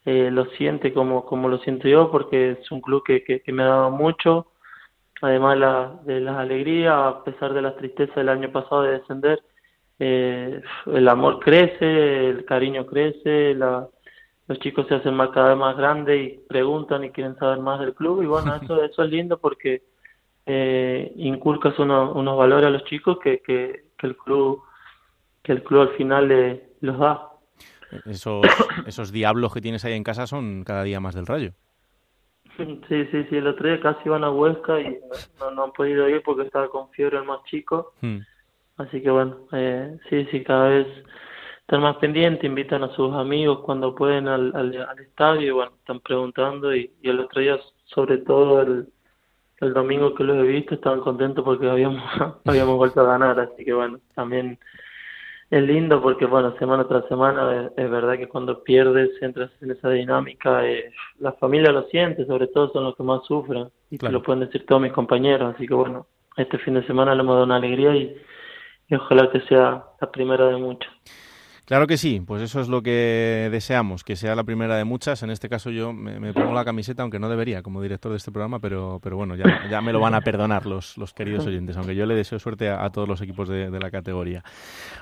[0.05, 3.65] eh, lo siente como, como lo siento yo, porque es un club que, que, me
[3.65, 4.53] ha dado mucho,
[5.21, 9.43] además la, de las alegrías, a pesar de las tristezas del año pasado de descender,
[9.99, 13.89] eh, el amor crece, el cariño crece, la,
[14.49, 17.81] los chicos se hacen más, cada vez más grandes y preguntan y quieren saber más
[17.81, 19.83] del club y bueno, eso, eso es lindo porque
[20.47, 24.63] eh, inculcas unos valores a los chicos que, que, el club
[25.43, 27.31] que el club al final le, los da.
[28.05, 28.47] Esos,
[28.87, 31.53] esos diablos que tienes ahí en casa son cada día más del rayo.
[32.57, 34.99] Sí, sí, sí, el otro día casi iban a Huesca y
[35.39, 37.93] no, no han podido ir porque estaba con fiebre el más chico.
[38.01, 38.19] Hmm.
[38.79, 40.87] Así que bueno, eh, sí, sí, cada vez
[41.67, 45.99] están más pendientes, invitan a sus amigos cuando pueden al, al, estadio, y bueno, están
[45.99, 48.87] preguntando y, el otro día, sobre todo el,
[49.61, 52.05] el domingo que los he visto, estaban contentos porque habíamos,
[52.45, 54.61] habíamos vuelto a ganar, así que bueno, también
[55.51, 59.91] es lindo porque bueno, semana tras semana es, verdad que cuando pierdes entras en esa
[59.91, 63.71] dinámica, eh, la familia lo siente, sobre todo son los que más sufren.
[63.91, 66.07] Y lo pueden decir todos mis compañeros, así que bueno,
[66.37, 68.17] este fin de semana le hemos dado una alegría y,
[68.87, 70.93] y ojalá que sea la primera de muchas.
[71.67, 75.25] Claro que sí, pues eso es lo que deseamos, que sea la primera de muchas.
[75.25, 78.31] En este caso yo me, pongo la camiseta, aunque no debería como director de este
[78.31, 81.77] programa, pero, pero bueno, ya, ya me lo van a perdonar los, los queridos oyentes,
[81.77, 84.45] aunque yo le deseo suerte a, todos los equipos de, la categoría.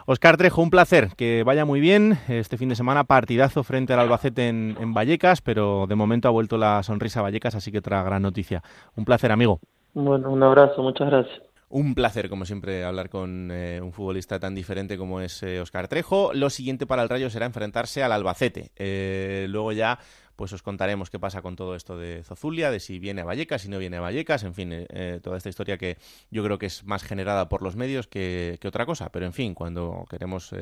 [0.06, 2.18] Oscar Trejo, un placer, que vaya muy bien.
[2.28, 6.30] Este fin de semana partidazo frente al Albacete en, en Vallecas, pero de momento ha
[6.30, 8.62] vuelto la sonrisa a Vallecas, así que otra gran noticia.
[8.96, 9.60] Un placer, amigo.
[9.92, 11.53] Bueno, un abrazo, muchas gracias.
[11.74, 15.88] Un placer, como siempre, hablar con eh, un futbolista tan diferente como es Oscar eh,
[15.88, 16.32] Trejo.
[16.32, 18.70] Lo siguiente para el Rayo será enfrentarse al Albacete.
[18.76, 19.98] Eh, luego ya
[20.36, 23.62] pues os contaremos qué pasa con todo esto de Zozulia, de si viene a Vallecas,
[23.62, 24.86] si no viene a Vallecas, en fin,
[25.20, 25.96] toda esta historia que
[26.30, 29.10] yo creo que es más generada por los medios que, otra cosa.
[29.10, 30.54] Pero en fin, cuando queremos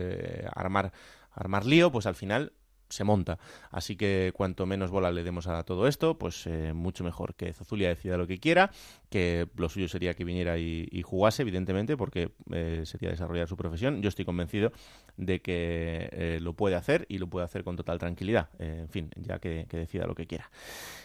[0.54, 0.92] armar,
[1.30, 2.52] armar lío, pues al final
[2.93, 3.38] se monta.
[3.70, 7.53] Así que cuanto menos bola le demos a todo esto, pues eh, mucho mejor que
[7.53, 8.70] Zozulia decida lo que quiera,
[9.11, 14.03] que lo suyo sería que viniera y, jugase, evidentemente, porque eh, sería desarrollar su profesión.
[14.03, 14.72] Yo estoy convencido
[15.16, 18.49] de que eh, lo puede hacer y lo puede hacer con total tranquilidad.
[18.59, 20.51] en fin, ya que decida lo que quiera.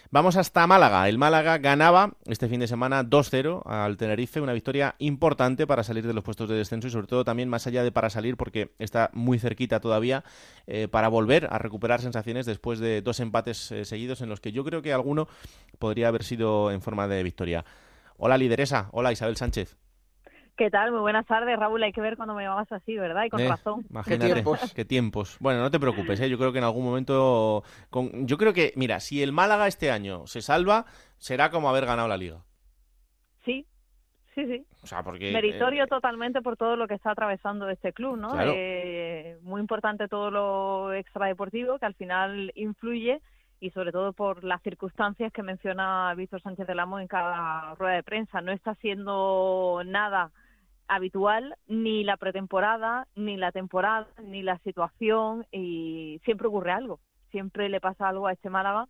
[0.10, 1.10] Vamos hasta Málaga.
[1.10, 6.08] El Málaga ganaba este fin de semana 2-0 al Tenerife, una victoria importante para salir
[6.08, 8.72] de los puestos de descenso y sobre todo también más allá de para salir porque
[8.80, 10.24] está muy cerquita todavía
[10.66, 14.54] eh, para volver a recuperar sensaciones después de dos empates eh, seguidos en los que
[14.54, 15.28] yo creo que alguno
[15.78, 17.66] podría haber sido en forma de victoria.
[18.16, 19.76] Hola lideresa, hola Isabel Sánchez.
[20.58, 20.92] ¿Qué tal?
[20.92, 21.84] Muy buenas tardes, Raúl.
[21.84, 23.26] Hay que ver cuando me llamabas así, ¿verdad?
[23.26, 23.86] Y con Eh, razón.
[23.92, 24.44] Imagínate,
[24.76, 25.38] qué tiempos?
[25.40, 26.28] Bueno, no te preocupes, ¿eh?
[26.30, 27.64] yo creo que en algún momento...
[27.92, 28.26] Con...
[28.26, 30.86] Yo creo que, mira, si el Málaga este año se salva,
[31.18, 32.44] será como haber ganado la Liga.
[33.46, 33.68] Sí,
[34.34, 34.66] sí, sí.
[34.82, 35.32] O sea, porque...
[35.32, 38.32] Meritorio eh, totalmente por todo lo que está atravesando este club, ¿no?
[38.32, 38.52] Claro.
[38.56, 43.22] Eh, muy importante todo lo extradeportivo que al final influye
[43.60, 47.94] y sobre todo por las circunstancias que menciona Víctor Sánchez del Amo en cada rueda
[47.94, 48.42] de prensa.
[48.42, 50.32] No está siendo nada
[50.88, 57.00] habitual ni la pretemporada, ni la temporada, ni la situación y siempre ocurre algo.
[57.32, 58.88] Siempre le pasa algo a este Málaga,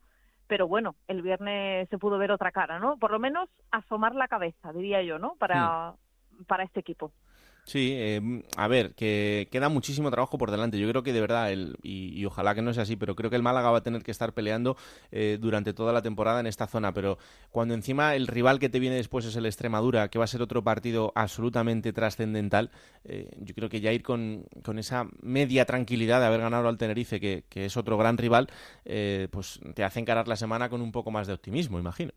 [0.48, 2.98] pero bueno, el viernes se pudo ver otra cara, ¿no?
[2.98, 5.36] Por lo menos asomar la cabeza, diría yo, ¿no?
[5.36, 5.96] Para,
[6.48, 7.12] para este equipo.
[7.68, 8.22] Sí, eh,
[8.56, 10.80] a ver, que queda muchísimo trabajo por delante.
[10.80, 13.36] Yo creo que de verdad, el, y, ojalá que no sea así, pero creo que
[13.36, 14.78] el Málaga va a tener que estar peleando
[15.12, 16.94] eh, durante toda la temporada en esta zona.
[16.94, 17.18] Pero
[17.52, 20.42] cuando encima el rival que te viene después es el Extremadura, que va a ser
[20.42, 22.72] otro partido absolutamente trascendental,
[23.04, 26.78] eh, yo creo que ya ir con, con esa media tranquilidad de haber ganado al
[26.78, 28.48] Tenerife, que, que es otro gran rival,
[28.86, 32.14] eh, pues te hace encarar la semana con un poco más de optimismo, imagino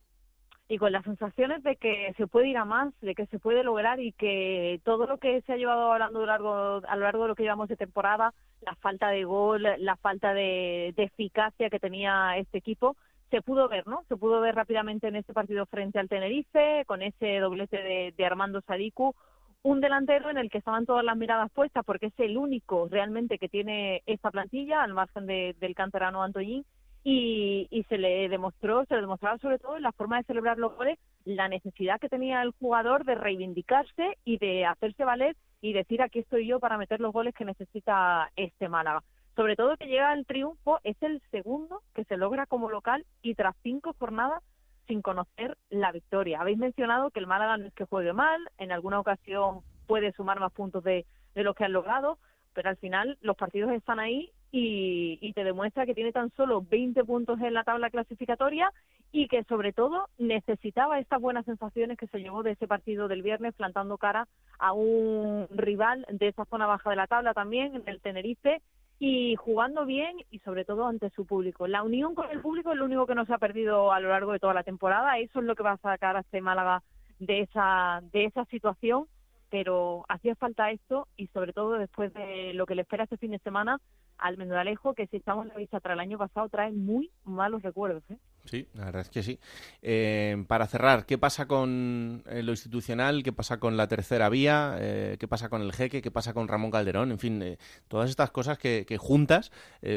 [0.71, 3.65] y con las sensaciones de que se puede ir a más, de que se puede
[3.65, 7.29] lograr y que todo lo que se ha llevado hablando largo, a lo largo de
[7.31, 11.81] lo que llevamos de temporada, la falta de gol, la falta de, de eficacia que
[11.81, 12.97] tenía este equipo,
[13.31, 14.05] se pudo ver, ¿no?
[14.09, 18.25] Se pudo ver rápidamente en este partido frente al Tenerife, con ese doblete de, de
[18.25, 19.17] Armando Sadiku,
[19.63, 23.39] un delantero en el que estaban todas las miradas puestas porque es el único realmente
[23.39, 26.65] que tiene esta plantilla, al margen de, del canterano Antoñín,
[27.03, 30.59] y, y se le demostró, se le demostraba sobre todo en la forma de celebrar
[30.59, 35.73] los goles, la necesidad que tenía el jugador de reivindicarse y de hacerse valer y
[35.73, 39.03] decir aquí estoy yo para meter los goles que necesita este Málaga.
[39.37, 43.35] Sobre todo que llega el triunfo, es el segundo que se logra como local y
[43.35, 44.43] tras cinco jornadas
[44.87, 46.41] sin conocer la victoria.
[46.41, 50.41] Habéis mencionado que el Málaga no es que juegue mal, en alguna ocasión puede sumar
[50.41, 52.19] más puntos de, de los que han logrado,
[52.55, 56.65] pero al final los partidos están ahí y, y, te demuestra que tiene tan solo
[56.69, 58.73] 20 puntos en la tabla clasificatoria
[59.13, 63.23] y que sobre todo necesitaba estas buenas sensaciones que se llevó de ese partido del
[63.23, 64.27] viernes plantando cara
[64.59, 68.61] a un rival de esa zona baja de la tabla también, el Tenerife,
[68.99, 71.67] y jugando bien y sobre todo ante su público.
[71.67, 74.11] La unión con el público es lo único que no se ha perdido a lo
[74.11, 76.83] largo de toda la temporada, eso es lo que va a sacar a este Málaga
[77.19, 79.07] de esa, de esa situación
[79.51, 83.33] pero hacía falta esto y sobre todo después de lo que le espera este fin
[83.33, 83.81] de semana
[84.21, 87.63] al Mendalejo, que si estamos en la vista tras el año pasado trae muy malos
[87.63, 88.03] recuerdos.
[88.11, 88.17] ¿eh?
[88.45, 89.39] Sí, la verdad es que sí.
[89.83, 93.23] Eh, para cerrar, ¿qué pasa con eh, lo institucional?
[93.23, 94.77] ¿Qué pasa con la tercera vía?
[94.79, 96.03] Eh, ¿Qué pasa con el jeque?
[96.03, 97.11] ¿Qué pasa con Ramón Calderón?
[97.11, 97.57] En fin,
[97.89, 99.51] todas estas cosas que, que juntas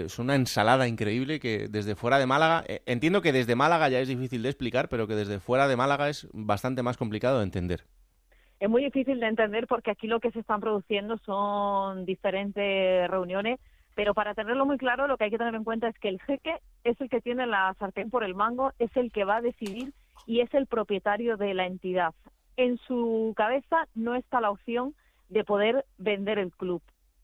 [0.07, 4.07] son una ensalada increíble que desde fuera de Málaga, entiendo que desde Málaga ya es
[4.07, 7.85] difícil de explicar, pero que desde fuera de Málaga es bastante más complicado de entender
[8.63, 13.59] es muy difícil de entender porque aquí lo que se están produciendo son diferentes reuniones,
[13.93, 16.21] pero para tenerlo muy claro lo que hay que tener en cuenta es que el
[16.21, 19.41] jeque es el que tiene la sartén por el mango, es el que va a
[19.41, 19.91] decidir
[20.25, 22.13] y es el propietario de la entidad.
[22.55, 24.95] En su cabeza no está la opción
[25.27, 26.81] de poder vender el club.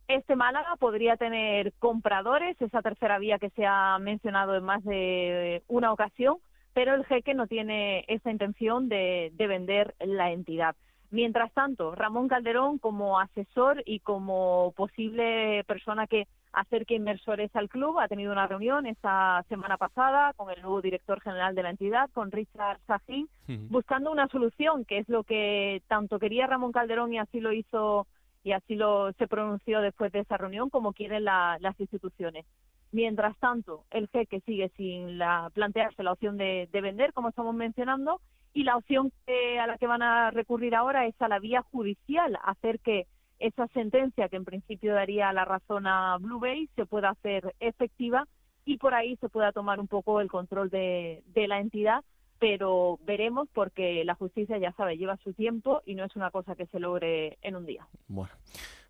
[0.09, 5.63] Este Málaga podría tener compradores, esa tercera vía que se ha mencionado en más de
[5.69, 6.35] una ocasión,
[6.73, 10.75] pero el jeque no tiene esa intención de, de vender la entidad.
[11.11, 17.99] Mientras tanto, Ramón Calderón, como asesor y como posible persona que acerque inversores al club,
[17.99, 22.09] ha tenido una reunión esta semana pasada con el nuevo director general de la entidad,
[22.11, 23.69] con Richard Sajín, uh -huh.
[23.69, 28.05] buscando una solución, que es lo que tanto quería Ramón Calderón y así lo hizo
[28.43, 32.45] y así lo se pronunció después de esa reunión, como quieren la, las instituciones.
[32.91, 37.53] Mientras tanto, el jeque sigue sin la, plantearse la opción de, de vender, como estamos
[37.53, 38.19] mencionando,
[38.53, 41.61] y la opción que, a la que van a recurrir ahora es a la vía
[41.71, 43.05] judicial, hacer que
[43.37, 48.27] esa sentencia que en principio daría la razón a Blue Bay se pueda hacer efectiva
[48.65, 52.03] y por ahí se pueda tomar un poco el control de, de la entidad,
[52.39, 56.55] pero veremos porque la justicia, ya sabe, lleva su tiempo y no es una cosa
[56.55, 57.87] que se logre en un día.
[58.07, 58.31] Bueno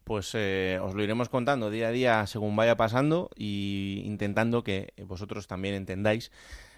[0.10, 4.92] pues eh, os lo iremos contando día a día según vaya pasando y intentando que
[5.06, 6.32] vosotros también entendáis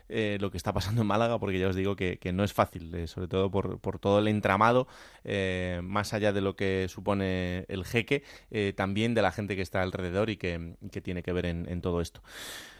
[0.09, 2.51] eh, lo que está pasando en Málaga, porque ya os digo que, que no es
[2.51, 4.89] fácil, eh, sobre todo por, por, todo el entramado,
[5.23, 9.61] eh, más allá de lo que supone el jeque, eh, también de la gente que
[9.61, 12.19] está alrededor y que, que tiene que ver en, en todo esto.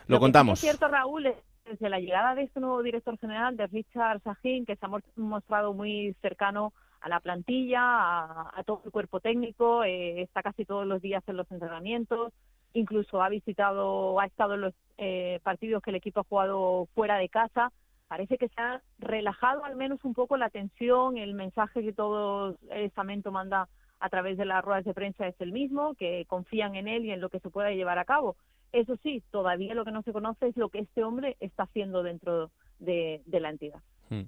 [0.08, 0.60] Lo, lo contamos.
[0.60, 1.34] Es cierto, Raúl,
[1.64, 5.74] desde la llegada de este nuevo director general, de Richard Sajín, que se ha mostrado
[5.74, 11.02] muy cercano a la plantilla, a, todo el cuerpo técnico, eh, está casi todos los
[11.02, 12.32] días en los entrenamientos,
[12.74, 17.18] incluso ha visitado, ha estado en los eh, partidos que el equipo ha jugado fuera
[17.18, 17.72] de casa,
[18.08, 22.58] parece que se ha relajado al menos un poco la tensión, el mensaje que todo
[22.70, 23.68] el estamento manda
[24.00, 27.12] a través de las ruedas de prensa es el mismo, que confían en él y
[27.12, 28.36] en lo que se pueda llevar a cabo.
[28.72, 32.04] Eso sí, todavía lo que no se conoce es lo que este hombre está haciendo
[32.04, 33.80] dentro de, la entidad.
[34.10, 34.24] Hmm.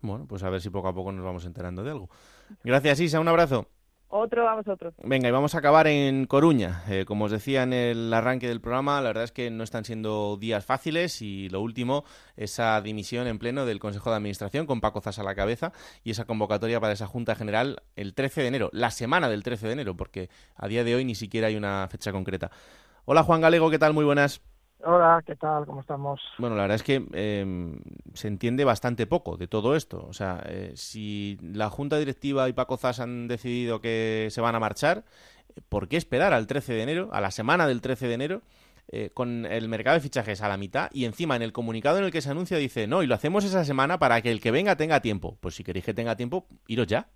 [0.00, 2.08] Bueno, pues a ver si poco a poco nos vamos enterando de algo.
[2.62, 3.20] Gracias, Isa.
[3.20, 3.66] Un abrazo.
[4.08, 4.94] Otro a vosotros.
[5.02, 6.84] Venga, y vamos a acabar en Coruña.
[6.88, 9.84] Eh, como os decía en el arranque del programa, la verdad es que no están
[9.84, 12.04] siendo días fáciles y lo último,
[12.36, 15.72] esa dimisión en pleno del Consejo de Administración con Paco Zas a la cabeza
[16.04, 19.66] y esa convocatoria para esa Junta General el 13 de enero, la semana del 13
[19.66, 22.52] de enero, porque a día de hoy ni siquiera hay una fecha concreta.
[23.06, 23.92] Hola Juan Galego, ¿qué tal?
[23.92, 24.40] Muy buenas.
[24.84, 25.64] Hola, ¿qué tal?
[25.66, 26.20] ¿Cómo estamos?
[26.38, 27.80] Bueno, la verdad es que em,
[28.14, 30.06] se entiende bastante poco de todo esto.
[30.08, 34.54] O sea, eh, si la Junta Directiva y Paco Zas han decidido que se van
[34.54, 35.04] a marchar,
[35.68, 38.42] ¿por qué esperar al 13 de enero, a la semana del 13 de enero,
[38.88, 42.04] eh, con el mercado de fichajes a la mitad y encima en el comunicado en
[42.04, 44.52] el que se anuncia dice, no, y lo hacemos esa semana para que el que
[44.52, 45.38] venga tenga tiempo?
[45.40, 47.08] Pues si queréis que tenga tiempo, iros ya.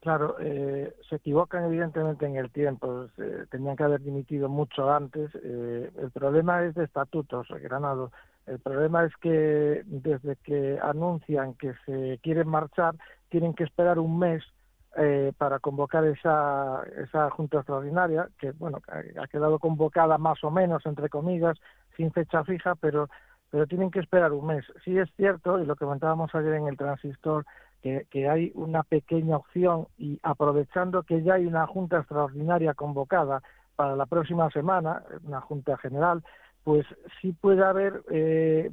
[0.00, 3.08] Claro, eh, se equivocan evidentemente en el tiempo,
[3.50, 5.30] tenían que haber dimitido mucho antes.
[5.34, 8.10] Eh, el problema es de estatutos, Granado.
[8.46, 12.94] El problema es que desde que anuncian que se quieren marchar,
[13.28, 14.42] tienen que esperar un mes
[14.96, 20.84] eh, para convocar esa, esa junta extraordinaria, que bueno, ha quedado convocada más o menos,
[20.86, 21.58] entre comillas,
[21.96, 23.08] sin fecha fija, pero,
[23.50, 24.64] pero tienen que esperar un mes.
[24.82, 27.44] Sí es cierto, y lo comentábamos ayer en el transistor,
[27.82, 33.42] que, hay una pequeña opción y aprovechando que ya hay una junta extraordinaria convocada
[33.76, 36.22] para la próxima semana, una junta general,
[36.64, 36.86] pues
[37.20, 38.70] sí puede haber eh,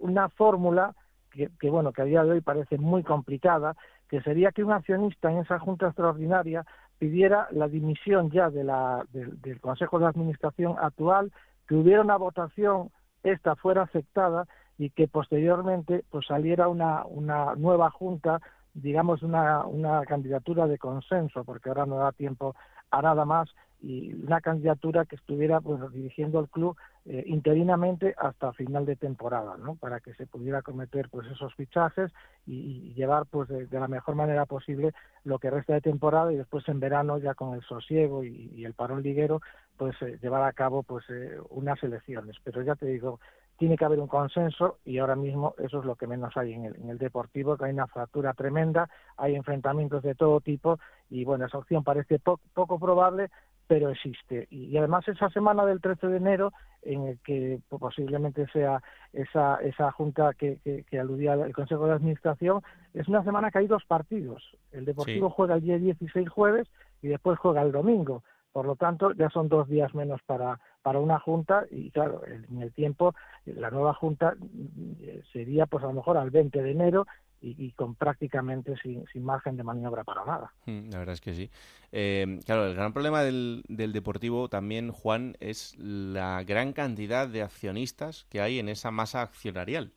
[0.00, 0.94] una fórmula
[1.30, 3.76] que, bueno que a día de hoy parece muy complicada,
[4.08, 6.66] que sería que un accionista en esa junta extraordinaria
[6.98, 11.30] pidiera la dimisión ya de la, del Consejo de Administración actual,
[11.68, 12.90] que hubiera una votación,
[13.22, 14.48] esta fuera aceptada
[14.78, 18.40] y que posteriormente pues saliera una, una nueva junta,
[18.72, 22.54] digamos una, una candidatura de consenso, porque ahora no da tiempo
[22.90, 23.50] a nada más
[23.80, 29.56] y una candidatura que estuviera pues dirigiendo el club eh, interinamente hasta final de temporada,
[29.56, 29.76] ¿no?
[29.76, 32.10] Para que se pudiera cometer pues esos fichajes
[32.44, 36.68] y, llevar pues de, la mejor manera posible lo que resta de temporada y después
[36.68, 39.40] en verano ya con el sosiego y, el parón liguero
[39.76, 42.36] pues eh, llevar a cabo pues eh, unas elecciones.
[42.42, 43.20] Pero ya te digo,
[43.58, 46.64] tiene que haber un consenso y ahora mismo eso es lo que menos hay en
[46.64, 50.78] el, en el deportivo, que hay una fractura tremenda, hay enfrentamientos de todo tipo
[51.10, 53.30] y bueno, esa opción parece poco probable,
[53.66, 54.46] pero existe.
[54.50, 56.52] Y, además esa semana del 13 de enero,
[56.82, 58.82] en el que posiblemente sea
[59.12, 62.62] esa, esa junta que, que, aludía el Consejo de Administración,
[62.94, 64.42] es una semana que hay dos partidos.
[64.72, 66.68] El Deportivo juega el día 16 jueves
[67.02, 68.22] y después juega el domingo.
[68.52, 72.62] Por lo tanto, ya son dos días menos para, para una junta y claro, en
[72.62, 77.06] el tiempo la nueva junta mm, sería pues a lo mejor al 20 de enero
[77.40, 80.52] y, con prácticamente sin, sin, margen de maniobra para nada.
[80.66, 81.50] Mm, la verdad es que sí.
[81.92, 87.42] Eh, claro, el gran problema del, del, Deportivo también, Juan, es la gran cantidad de
[87.42, 89.92] accionistas que hay en esa masa accionarial.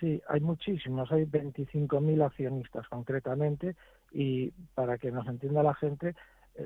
[0.00, 3.76] Sí, hay muchísimos, hay 25.000 accionistas concretamente
[4.12, 6.14] y para que nos entienda la gente, eh,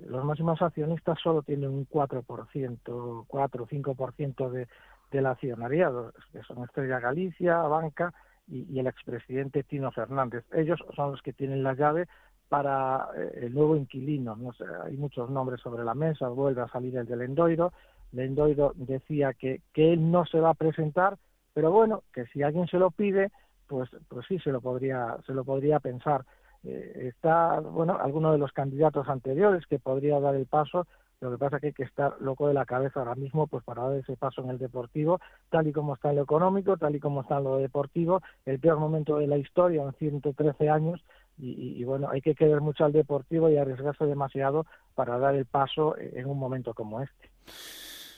[0.06, 4.68] los máximos accionistas solo tienen un 4%, 4 o 5% de,
[5.10, 8.12] del accionariado, que son Estrella Galicia, Banca
[8.46, 10.44] y, el expresidente Tino Fernández.
[10.52, 12.06] Ellos son los que tienen la llave
[12.48, 14.36] para eh, el nuevo inquilino.
[14.36, 17.72] No sé, hay muchos nombres sobre la mesa, vuelve a salir el de Lendoiro.
[18.12, 21.18] Lendoiro decía que, que él no se va a presentar,
[21.54, 23.30] pero bueno, que si alguien se lo pide,
[23.66, 26.24] pues, pues sí se lo podría, se lo podría pensar.
[26.68, 30.86] Eh, está, bueno, alguno de los candidatos anteriores que podría dar el paso,
[31.20, 33.64] lo que pasa es que hay que estar loco de la cabeza ahora mismo pues
[33.64, 36.94] para dar ese paso en el deportivo, tal y como está en lo económico, tal
[36.94, 41.02] y como está en lo deportivo, el peor momento de la historia en 113 años
[41.40, 44.66] y, bueno, hay que querer mucho al deportivo y arriesgarse demasiado
[44.96, 47.30] para dar el paso en un momento como este.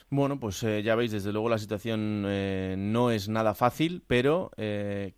[0.09, 4.51] Bueno, pues eh, ya veis, desde luego la situación eh, no es nada fácil, pero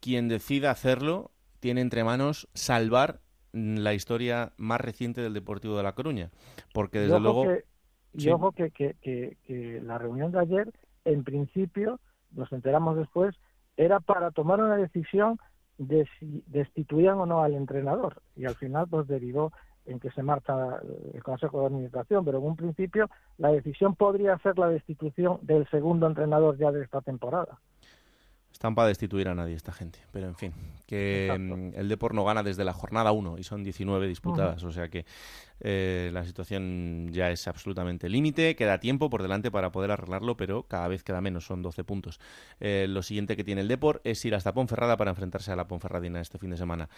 [0.00, 1.31] quien decida hacerlo
[1.62, 3.20] tiene entre manos salvar
[3.52, 6.30] la historia más reciente del Deportivo de La Coruña.
[6.74, 7.46] Porque desde luego...
[8.12, 10.72] y ojo que, que, que, la reunión de ayer,
[11.04, 12.00] en principio,
[12.32, 13.36] nos enteramos después,
[13.76, 15.38] era para tomar una decisión
[15.78, 18.22] de si destituían o no al entrenador.
[18.34, 19.52] Y al final, pues derivó
[19.86, 20.80] en que se marcha
[21.14, 23.08] el Consejo de Administración, pero en un principio
[23.38, 27.60] la decisión podría ser la destitución del segundo entrenador ya de esta temporada.
[28.62, 29.98] Están para destituir a nadie esta gente.
[30.12, 30.52] Pero en fin,
[30.86, 34.62] que mm, el Depor no gana desde la jornada 1 y son 19 disputadas.
[34.62, 35.04] O sea que
[35.58, 38.54] eh, la situación ya es absolutamente límite.
[38.54, 42.20] Queda tiempo por delante para poder arreglarlo, pero cada vez queda menos, son 12 puntos.
[42.60, 45.66] Eh, lo siguiente que tiene el Depor es ir hasta Ponferrada para enfrentarse a la
[45.66, 46.88] Ponferradina este fin de semana.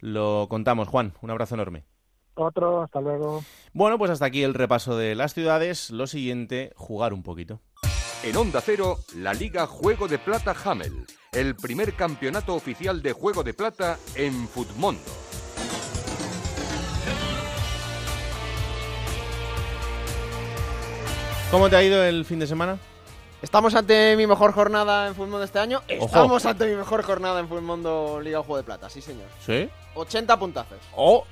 [0.00, 1.14] Lo contamos, Juan.
[1.22, 1.84] Un abrazo enorme.
[2.34, 3.42] Otro, hasta luego.
[3.72, 5.90] Bueno, pues hasta aquí el repaso de las ciudades.
[5.90, 7.62] Lo siguiente, jugar un poquito.
[8.24, 13.42] En Onda Cero, la Liga Juego de Plata Hamel, el primer campeonato oficial de Juego
[13.42, 15.02] de Plata en Futmundo.
[21.50, 22.78] ¿Cómo te ha ido el fin de semana?
[23.42, 25.82] Estamos ante mi mejor jornada en Mundo este año.
[25.86, 29.28] Estamos ante mi mejor jornada en Mundo Liga Juego de Plata, sí señor.
[29.44, 29.68] ¿Sí?
[29.96, 30.78] 80 puntazos.
[30.96, 31.26] ¡Oh!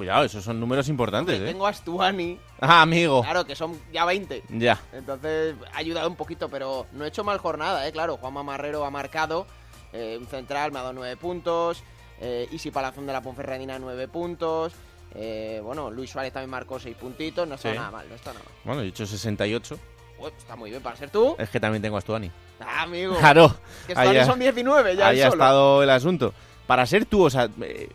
[0.00, 1.52] Cuidado, esos son números importantes, Hombre, ¿eh?
[1.52, 2.38] Tengo a Stuani.
[2.58, 3.20] Ah, amigo.
[3.22, 4.44] Claro, que son ya 20.
[4.48, 4.80] Ya.
[4.94, 7.92] Entonces ha ayudado un poquito, pero no he hecho mal jornada, ¿eh?
[7.92, 9.46] Claro, Juanma Marrero ha marcado.
[9.92, 11.82] eh, un central me ha dado 9 puntos.
[12.18, 14.72] Eh, Isi Palazón de la Ponferradina 9 puntos.
[15.14, 17.46] Eh, bueno, Luis Suárez también marcó 6 puntitos.
[17.46, 17.76] No está Sí.
[17.76, 18.54] nada mal, no está nada mal.
[18.64, 19.78] Bueno, he dicho 68.
[20.18, 21.36] Uy, está muy bien para ser tú.
[21.38, 22.30] Es que también tengo a Stuani.
[22.58, 23.18] Ah, amigo.
[23.18, 23.54] Claro.
[23.86, 26.32] Que Stuani son 19 ya Ahí ha estado el asunto.
[26.66, 27.90] Para ser tú, o sea, eh,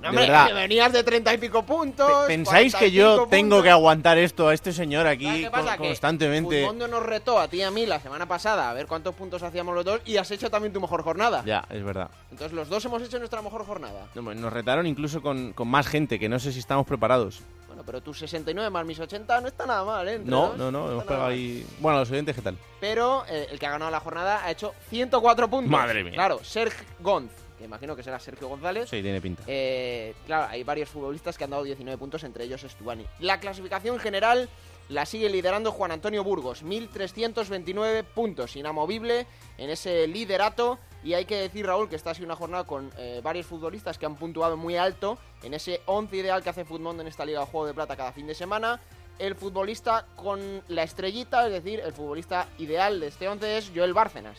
[0.00, 2.26] No, hombre, verdad, que venías de 30 y pico puntos.
[2.26, 3.62] ¿pensáis 40 que yo tengo puntos?
[3.64, 5.76] que aguantar esto a este señor ¿Sabes aquí qué pasa?
[5.76, 6.62] constantemente?
[6.62, 9.42] Futmundo nos retó a ti y a mí la semana pasada a ver cuántos puntos
[9.42, 11.42] hacíamos los dos y has hecho también tu mejor jornada.
[11.44, 12.10] Ya, es verdad.
[12.30, 14.06] Entonces los dos hemos hecho nuestra mejor jornada.
[14.14, 17.42] No, Nos retaron incluso con, con más gente, que no sé si estamos preparados.
[17.66, 20.14] Bueno, pero tus 69 más mis 80 no está nada mal, ¿eh?
[20.14, 21.66] Entre No, no, no, está hemos pegado ahí...
[21.78, 22.56] Bueno, los oyentes, ¿qué tal?
[22.80, 25.70] Pero eh, el que ha ganado la jornada ha hecho 104 puntos.
[25.70, 26.14] Madre mía.
[26.14, 27.30] Claro, Sergio Gonz,
[27.60, 28.88] que imagino que será Sergio González.
[28.88, 29.42] Sí, tiene pinta.
[29.46, 33.04] Eh, claro, hay varios futbolistas que han dado 19 puntos, entre ellos Stuani.
[33.18, 34.48] La clasificación general
[34.88, 39.26] la sigue liderando Juan Antonio Burgos, 1.329 puntos, inamovible
[39.58, 40.78] en ese liderato.
[41.04, 43.98] Y hay que decir, Raúl, que esta ha sido una jornada con eh, varios futbolistas
[43.98, 47.40] que han puntuado muy alto en ese 11 ideal que hace Futmundo en esta Liga
[47.40, 48.80] de Juego de Plata cada fin de semana.
[49.18, 53.92] El futbolista con la estrellita, es decir, el futbolista ideal de este 11 es Joel
[53.92, 54.38] Bárcenas.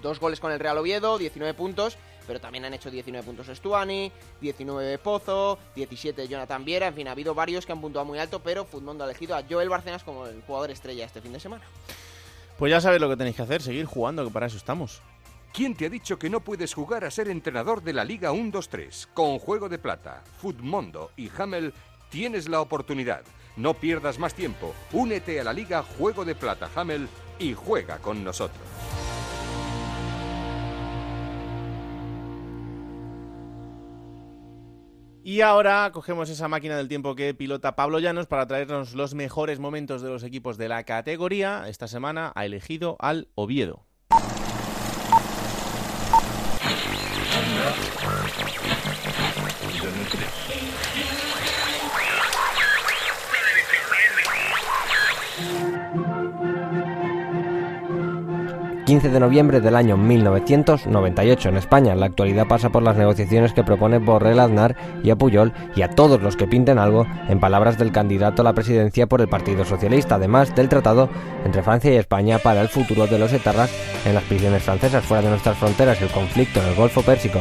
[0.00, 4.10] Dos goles con el Real Oviedo, 19 puntos, pero también han hecho 19 puntos Stuani,
[4.40, 8.40] 19 Pozo, 17 Jonathan Viera, en fin, ha habido varios que han puntuado muy alto,
[8.40, 11.64] pero Futmundo ha elegido a Joel Bárcenas como el jugador estrella este fin de semana.
[12.58, 15.00] Pues ya sabéis lo que tenéis que hacer, seguir jugando, que para eso estamos.
[15.52, 19.08] ¿Quién te ha dicho que no puedes jugar a ser entrenador de la Liga 1-2-3?
[19.14, 21.74] Con Juego de Plata, Futmundo y Hamel
[22.08, 23.22] tienes la oportunidad.
[23.56, 24.74] No pierdas más tiempo.
[24.92, 27.08] Únete a la Liga Juego de Plata Hamel
[27.38, 28.60] y juega con nosotros.
[35.22, 39.58] Y ahora cogemos esa máquina del tiempo que pilota Pablo Llanos para traernos los mejores
[39.58, 41.64] momentos de los equipos de la categoría.
[41.68, 43.89] Esta semana ha elegido al Oviedo.
[58.90, 61.94] 15 de noviembre del año 1998 en España.
[61.94, 64.74] La actualidad pasa por las negociaciones que propone Borrell Aznar
[65.04, 68.46] y a Puyol y a todos los que pinten algo, en palabras del candidato a
[68.46, 71.08] la presidencia por el Partido Socialista, además del tratado
[71.44, 73.70] entre Francia y España para el futuro de los etarras
[74.04, 77.38] en las prisiones francesas fuera de nuestras fronteras, el conflicto en el Golfo Pérsico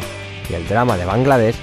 [0.51, 1.55] y el drama de Bangladesh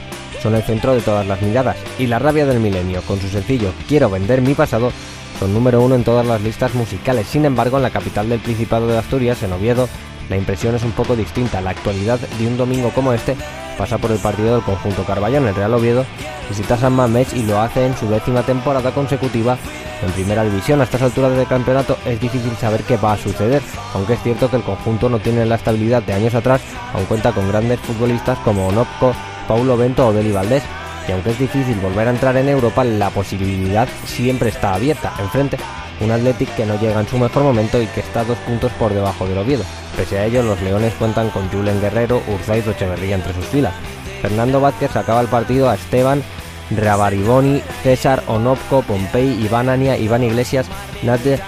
[0.43, 3.73] son el centro de todas las miradas y la rabia del milenio con su sencillo
[3.87, 4.91] Quiero vender mi pasado
[5.39, 7.27] son número uno en todas las listas musicales.
[7.27, 9.89] Sin embargo, en la capital del Principado de Asturias, en Oviedo,
[10.29, 11.61] la impresión es un poco distinta.
[11.61, 13.37] La actualidad de un domingo como este
[13.79, 15.47] pasa por el partido del conjunto Carballón.
[15.47, 16.05] El Real Oviedo
[16.49, 19.59] visita San Mamés y lo hace en su décima temporada consecutiva
[20.03, 20.81] en primera división.
[20.81, 23.63] A estas alturas del campeonato es difícil saber qué va a suceder,
[23.95, 26.61] aunque es cierto que el conjunto no tiene la estabilidad de años atrás,
[26.93, 29.15] aún cuenta con grandes futbolistas como Onopko,
[29.47, 30.63] Paulo Bento o Deli Valdés
[31.09, 35.13] y aunque es difícil volver a entrar en Europa, la posibilidad siempre está abierta.
[35.19, 35.57] Enfrente,
[36.01, 38.93] un Athletic que no llega en su mejor momento y que está dos puntos por
[38.93, 39.65] debajo del Oviedo.
[39.97, 43.73] Pese a ello, los Leones cuentan con Julen Guerrero, Urzaiz o entre sus filas.
[44.21, 46.23] Fernando Vázquez sacaba el partido a Esteban,
[46.71, 50.67] Rabariboni, César, Onopko, Pompey, Iván Ania, Iván Iglesias,
[51.03, 51.41] Nader,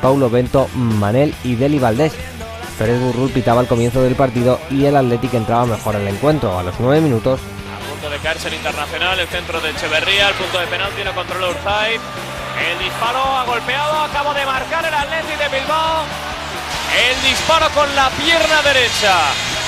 [0.00, 2.12] Paulo Bento, Manel y Deli Valdés.
[2.78, 6.58] Pérez Burrul pitaba el comienzo del partido y el Athletic entraba mejor el encuentro.
[6.58, 7.40] A los nueve minutos,
[8.00, 12.00] punto de cárcel internacional, el centro de Echeverría, el punto de penalti lo controla Urzaiz.
[12.70, 16.04] El disparo ha golpeado, acabo de marcar el Atleti de Bilbao.
[16.96, 19.18] El disparo con la pierna derecha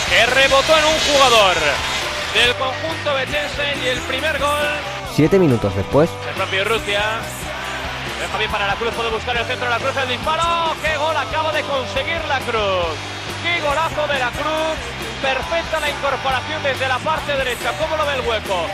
[0.08, 1.56] que rebotó en un jugador
[2.32, 4.66] del conjunto betense y el primer gol
[5.14, 7.02] siete minutos después, del propio Rusia.
[8.18, 10.74] Deja bien para la cruz, puede buscar el centro de la cruz, el disparo.
[10.80, 12.96] ¡Qué gol acaba de conseguir la cruz!
[13.42, 15.01] ¡Qué golazo de la Cruz!
[15.22, 17.72] Perfecta la incorporación desde la parte derecha.
[17.78, 18.66] ¿Cómo lo ve el hueco?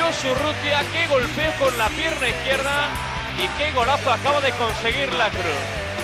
[0.00, 2.88] Josu Rutia, qué golpeo con la pierna izquierda
[3.36, 5.62] y qué golazo acaba de conseguir la Cruz.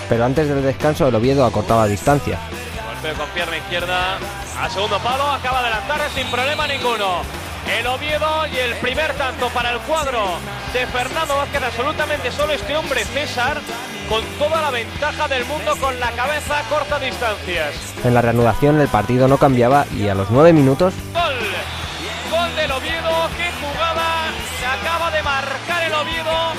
[0.08, 2.38] Pero antes del descanso el Oviedo acortaba distancia.
[2.86, 4.18] Golpeo con pierna izquierda
[4.60, 7.22] a segundo palo, acaba de adelantar sin problema ninguno.
[7.78, 10.38] El Oviedo y el primer tanto para el cuadro
[10.72, 13.60] de Fernando Vázquez, absolutamente solo este hombre César,
[14.08, 17.74] con toda la ventaja del mundo con la cabeza a cortas distancias.
[18.04, 21.38] En la reanudación el partido no cambiaba y a los nueve minutos Gol,
[22.30, 26.52] gol del Oviedo, qué jugada, se acaba de marcar el Oviedo.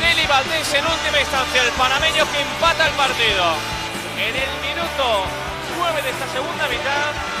[0.00, 3.44] Deli Valdés en última instancia, el panameño que empata el partido.
[4.16, 5.26] En el minuto
[5.76, 7.39] 9 de esta segunda mitad,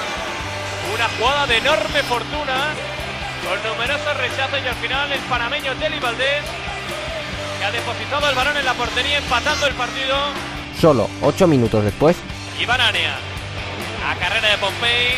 [0.94, 2.74] una jugada de enorme fortuna,
[3.44, 6.44] con numerosos rechazos y al final el panameño Deli Valdés,
[7.58, 10.16] que ha depositado el balón en la portería empatando el partido.
[10.80, 12.16] solo ocho minutos después
[12.58, 13.16] Iván Ania.
[14.06, 15.16] A carrera de Pompey.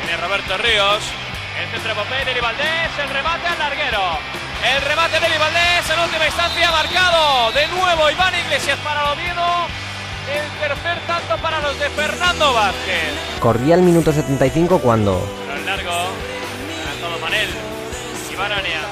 [0.00, 1.02] Viene Roberto Ríos.
[1.60, 2.90] El centro de Pompey, Deli Valdés.
[3.00, 4.18] El remate al larguero.
[4.74, 7.52] El remate de Valdés en última instancia marcado.
[7.52, 9.85] De nuevo Iván Iglesias para Oviedo.
[10.26, 13.38] El tercer tanto para los de Fernando Vázquez.
[13.40, 15.90] corría el minuto 75 cuando Pero el largo.
[15.90, 17.48] Adelantado Manel.
[18.36, 18.82] Ania.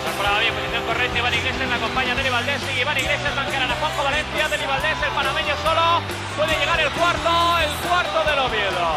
[0.00, 1.18] Incorporaba bien, posición correcta.
[1.18, 2.60] Iván Iglesias la acompaña Deli Valdés.
[2.62, 4.48] Sigue Iván Iglesias, bancarán a Juanjo Valencia.
[4.48, 6.02] Deli Valdés, el panameño solo.
[6.36, 7.30] Puede llegar el cuarto.
[7.62, 8.88] El cuarto del Oviedo.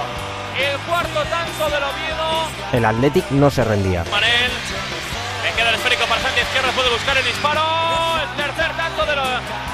[0.57, 2.27] El cuarto tanto del Oviedo.
[2.71, 4.03] el Athletic no se rendía.
[4.09, 4.51] Manel.
[5.63, 6.71] Queda el esférico para Santi Izquierdo.
[6.73, 7.61] Puede buscar el disparo.
[8.21, 9.27] El tercer tanto de los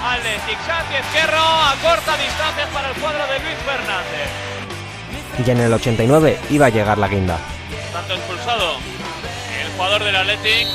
[0.06, 0.60] Athletic.
[0.64, 4.30] Santi Izquierdo a corta distancia para el cuadro de Luis Fernández.
[5.44, 7.40] Y en el 89 iba a llegar la guinda.
[7.92, 8.76] Tanto expulsado
[9.60, 10.68] el jugador del Athletic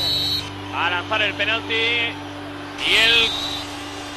[0.74, 3.30] a lanzar el penalti y el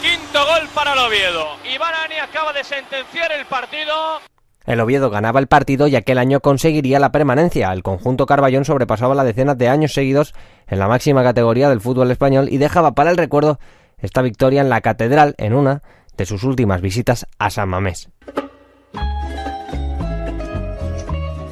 [0.02, 1.58] quinto gol para el Oviedo.
[1.72, 4.20] Iván Ani acaba de sentenciar el partido.
[4.68, 7.72] El Oviedo ganaba el partido y aquel año conseguiría la permanencia.
[7.72, 10.34] El conjunto Carballón sobrepasaba la decenas de años seguidos
[10.68, 13.60] en la máxima categoría del fútbol español y dejaba para el recuerdo
[13.98, 15.84] esta victoria en la Catedral en una
[16.18, 18.10] de sus últimas visitas a San Mamés.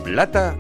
[0.04, 0.56] Plata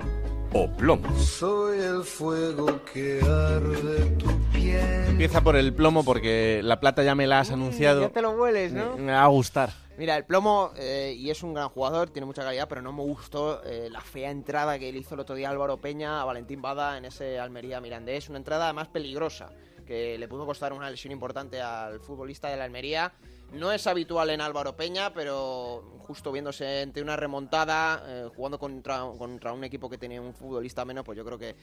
[0.58, 1.14] o plomo.
[1.20, 5.10] Soy el fuego que arde tu piel.
[5.10, 8.02] Empieza por el plomo porque la plata ya me la has anunciado.
[8.02, 8.96] Ya te lo hueles, ¿no?
[8.96, 9.72] Me, me va a gustar.
[9.98, 13.02] Mira, el plomo, eh, y es un gran jugador, tiene mucha calidad, pero no me
[13.02, 16.62] gustó eh, la fea entrada que le hizo el otro día Álvaro Peña a Valentín
[16.62, 18.30] Bada en ese Almería Mirandés.
[18.30, 19.52] Una entrada además peligrosa,
[19.86, 23.14] que le pudo costar una lesión importante al futbolista de la Almería.
[23.56, 29.00] No es habitual en Álvaro Peña, pero justo viéndose entre una remontada, eh, jugando contra,
[29.18, 31.56] contra un equipo que tenía un futbolista menos, pues yo creo que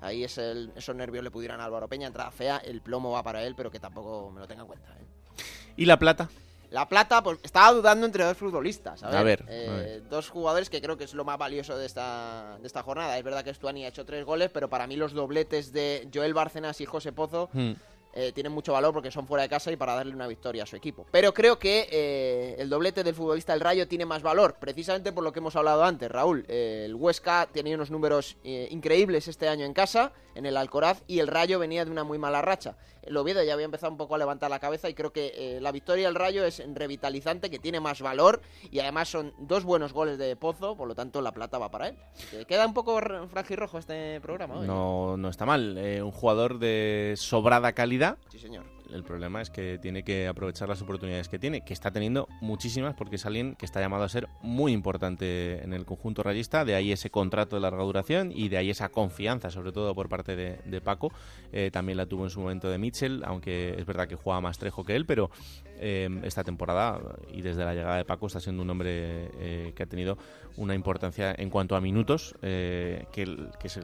[0.00, 2.06] ahí es el- esos nervios le pudieran a Álvaro Peña.
[2.06, 4.88] Entrada fea, el plomo va para él, pero que tampoco me lo tenga en cuenta.
[4.92, 5.42] ¿eh?
[5.76, 6.28] ¿Y la plata?
[6.70, 9.02] La plata, pues estaba dudando entre dos futbolistas.
[9.04, 10.08] A ver, A ver, eh, a ver.
[10.08, 13.16] dos jugadores que creo que es lo más valioso de esta, de esta jornada.
[13.16, 16.34] Es verdad que Stuani ha hecho tres goles, pero para mí los dobletes de Joel
[16.34, 17.72] Bárcenas y José Pozo Hmm.
[18.16, 20.66] Eh, tienen mucho valor porque son fuera de casa y para darle una victoria a
[20.66, 21.04] su equipo.
[21.10, 25.24] Pero creo que eh, el doblete del futbolista del Rayo tiene más valor, precisamente por
[25.24, 26.44] lo que hemos hablado antes, Raúl.
[26.48, 31.18] Eh, el Huesca tenía unos números increíbles este año en casa, en el Alcoraz, y
[31.18, 32.76] el Rayo venía de una muy mala racha.
[33.06, 35.60] El Oviedo ya había empezado un poco a levantar la cabeza y creo que eh,
[35.60, 38.40] la victoria del Rayo es revitalizante, que tiene más valor
[38.70, 41.88] y además son dos buenos goles de Pozo, por lo tanto la plata va para
[41.88, 41.96] él.
[42.30, 44.66] Que queda un poco franjirrojo este programa hoy.
[44.66, 45.76] No, no está mal.
[45.78, 48.18] Eh, un jugador de sobrada calidad.
[48.30, 48.64] Sí, señor.
[48.92, 52.94] El problema es que tiene que aprovechar las oportunidades que tiene, que está teniendo muchísimas
[52.94, 56.74] porque es alguien que está llamado a ser muy importante en el conjunto rayista, de
[56.74, 60.36] ahí ese contrato de larga duración y de ahí esa confianza, sobre todo por parte
[60.36, 61.12] de, de Paco.
[61.52, 64.58] Eh, también la tuvo en su momento de Mitchell, aunque es verdad que juega más
[64.58, 65.30] trejo que él, pero
[65.78, 67.00] eh, esta temporada
[67.32, 70.16] y desde la llegada de Paco está siendo un hombre eh, que ha tenido
[70.56, 73.82] una importancia en cuanto a minutos, eh, que, que se,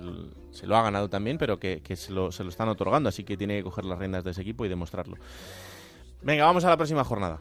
[0.51, 3.25] se lo ha ganado también, pero que, que se, lo, se lo están otorgando, así
[3.25, 5.17] que tiene que coger las riendas de ese equipo y demostrarlo.
[6.23, 7.41] Venga, vamos a la próxima jornada.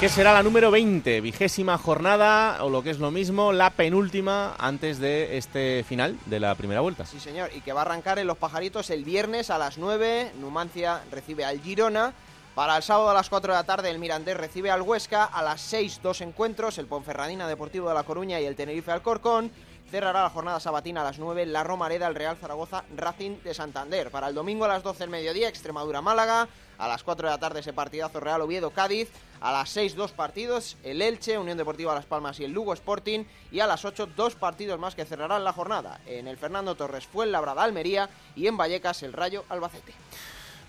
[0.00, 4.54] Que será la número 20, vigésima jornada, o lo que es lo mismo, la penúltima
[4.58, 7.04] antes de este final de la primera vuelta.
[7.04, 10.32] Sí, señor, y que va a arrancar en Los Pajaritos el viernes a las 9.
[10.40, 12.14] Numancia recibe al Girona.
[12.54, 15.24] Para el sábado a las 4 de la tarde el Mirandés recibe al Huesca.
[15.24, 19.52] A las 6 dos encuentros, el Ponferradina Deportivo de La Coruña y el Tenerife Alcorcón.
[19.90, 24.12] Cerrará la jornada sabatina a las 9 la Romareda, el Real Zaragoza, Racing de Santander.
[24.12, 26.48] Para el domingo a las 12 del mediodía, Extremadura-Málaga.
[26.78, 29.08] A las 4 de la tarde ese partidazo Real Oviedo-Cádiz.
[29.40, 33.24] A las 6 dos partidos, el Elche, Unión Deportiva Las Palmas y el Lugo Sporting.
[33.50, 36.00] Y a las 8 dos partidos más que cerrarán la jornada.
[36.06, 39.92] En el Fernando Torres fue el Labrada Almería y en Vallecas el Rayo Albacete.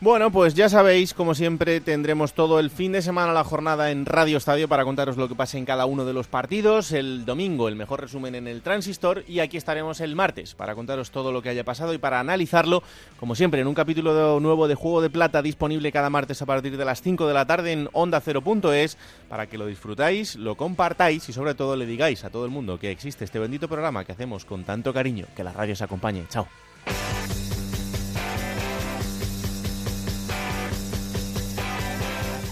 [0.03, 4.07] Bueno, pues ya sabéis, como siempre, tendremos todo el fin de semana la jornada en
[4.07, 6.91] Radio Estadio para contaros lo que pase en cada uno de los partidos.
[6.91, 9.23] El domingo, el mejor resumen en el Transistor.
[9.27, 12.81] Y aquí estaremos el martes para contaros todo lo que haya pasado y para analizarlo,
[13.19, 16.77] como siempre, en un capítulo nuevo de Juego de Plata disponible cada martes a partir
[16.77, 18.97] de las 5 de la tarde en Onda 0.es
[19.29, 22.79] para que lo disfrutáis, lo compartáis y sobre todo le digáis a todo el mundo
[22.79, 25.27] que existe este bendito programa que hacemos con tanto cariño.
[25.35, 26.25] Que la radio os acompañe.
[26.27, 26.47] Chao.